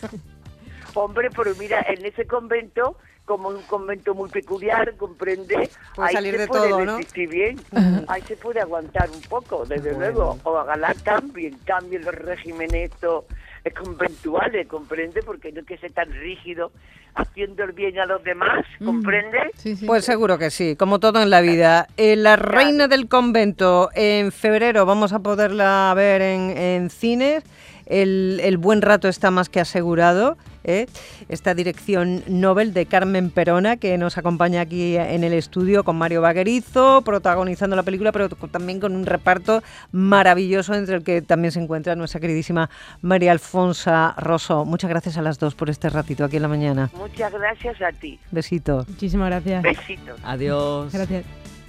Hombre, 0.95 1.29
pero 1.31 1.55
mira, 1.61 1.81
en 1.89 2.05
ese 2.05 2.27
convento 2.27 2.97
como 3.25 3.49
un 3.49 3.63
convento 3.63 4.15
muy 4.15 4.29
peculiar, 4.29 4.95
comprende, 4.97 5.71
puede 5.95 6.09
ahí 6.09 6.15
salir 6.15 6.35
se 6.35 6.39
de 6.41 6.47
puede 6.47 6.69
todo, 6.69 6.85
¿no? 6.85 6.99
bien, 7.29 7.61
ahí 8.09 8.23
se 8.23 8.37
puede 8.37 8.61
aguantar 8.61 9.09
un 9.11 9.23
poco, 9.23 9.65
desde 9.65 9.93
luego, 9.93 10.39
o 10.45 10.65
ganar 10.65 10.97
también, 10.97 11.59
cambien 11.65 12.05
los 12.05 12.15
regímenes 12.15 12.93
estos 12.93 13.25
conventuales, 13.73 14.67
comprende, 14.69 15.23
porque 15.23 15.51
no 15.53 15.61
hay 15.61 15.65
que 15.65 15.79
ser 15.79 15.93
tan 15.93 16.11
rígido 16.13 16.71
haciendo 17.15 17.65
el 17.65 17.73
bien 17.73 17.99
a 17.99 18.07
los 18.07 18.23
demás, 18.23 18.65
mm. 18.81 18.85
comprende. 18.85 19.39
Pues 19.87 20.05
seguro 20.05 20.37
que 20.37 20.51
sí, 20.51 20.77
como 20.77 21.01
todo 21.01 21.23
en 21.23 21.31
la 21.31 21.41
vida. 21.41 21.87
Eh, 21.97 22.17
la 22.17 22.37
reina 22.37 22.89
del 22.89 23.09
convento, 23.09 23.89
en 23.95 24.33
febrero 24.33 24.85
vamos 24.85 25.13
a 25.13 25.21
poderla 25.21 25.93
ver 25.97 26.21
en, 26.21 26.51
en 26.57 26.91
cines, 26.91 27.45
el, 27.87 28.41
el 28.43 28.59
buen 28.59 28.83
rato 28.83 29.09
está 29.09 29.31
más 29.31 29.49
que 29.49 29.61
asegurado. 29.61 30.37
¿Eh? 30.65 30.87
esta 31.29 31.55
dirección 31.55 32.23
Nobel 32.27 32.75
de 32.75 32.87
Carmen 32.87 33.31
Perona, 33.31 33.77
que 33.77 33.97
nos 33.99 34.19
acompaña 34.19 34.63
aquí 34.63 34.97
en 34.97 35.25
el 35.25 35.33
estudio 35.33 35.85
con 35.85 35.97
Mario 35.97 36.21
Vaguerizo, 36.21 37.03
protagonizando 37.03 37.77
la 37.77 37.83
película, 37.83 38.13
pero 38.13 38.29
también 38.29 38.81
con 38.81 38.97
un 38.97 39.07
reparto 39.07 39.63
maravilloso 39.93 40.75
entre 40.75 40.97
el 40.97 41.05
que 41.05 41.23
también 41.23 41.53
se 41.53 41.61
encuentra 41.61 41.95
nuestra 41.95 42.21
queridísima 42.21 42.71
María 43.03 43.33
Alfonso 43.33 44.15
Rosso. 44.17 44.65
Muchas 44.65 44.91
gracias 44.91 45.17
a 45.17 45.23
las 45.23 45.39
dos 45.39 45.55
por 45.55 45.71
este 45.71 45.91
ratito 45.91 46.25
aquí 46.25 46.37
en 46.37 46.43
la 46.43 46.49
mañana. 46.49 46.91
Muchas 46.97 47.33
gracias 47.33 47.81
a 47.83 47.93
ti. 47.93 48.19
Besito. 48.31 48.85
Muchísimas 48.89 49.29
gracias. 49.29 49.63
Besitos. 49.63 50.21
Adiós. 50.25 50.93
Gracias. 50.93 51.25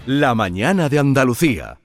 La 0.05 0.35
mañana 0.35 0.87
de 0.87 0.99
Andalucía. 0.99 1.77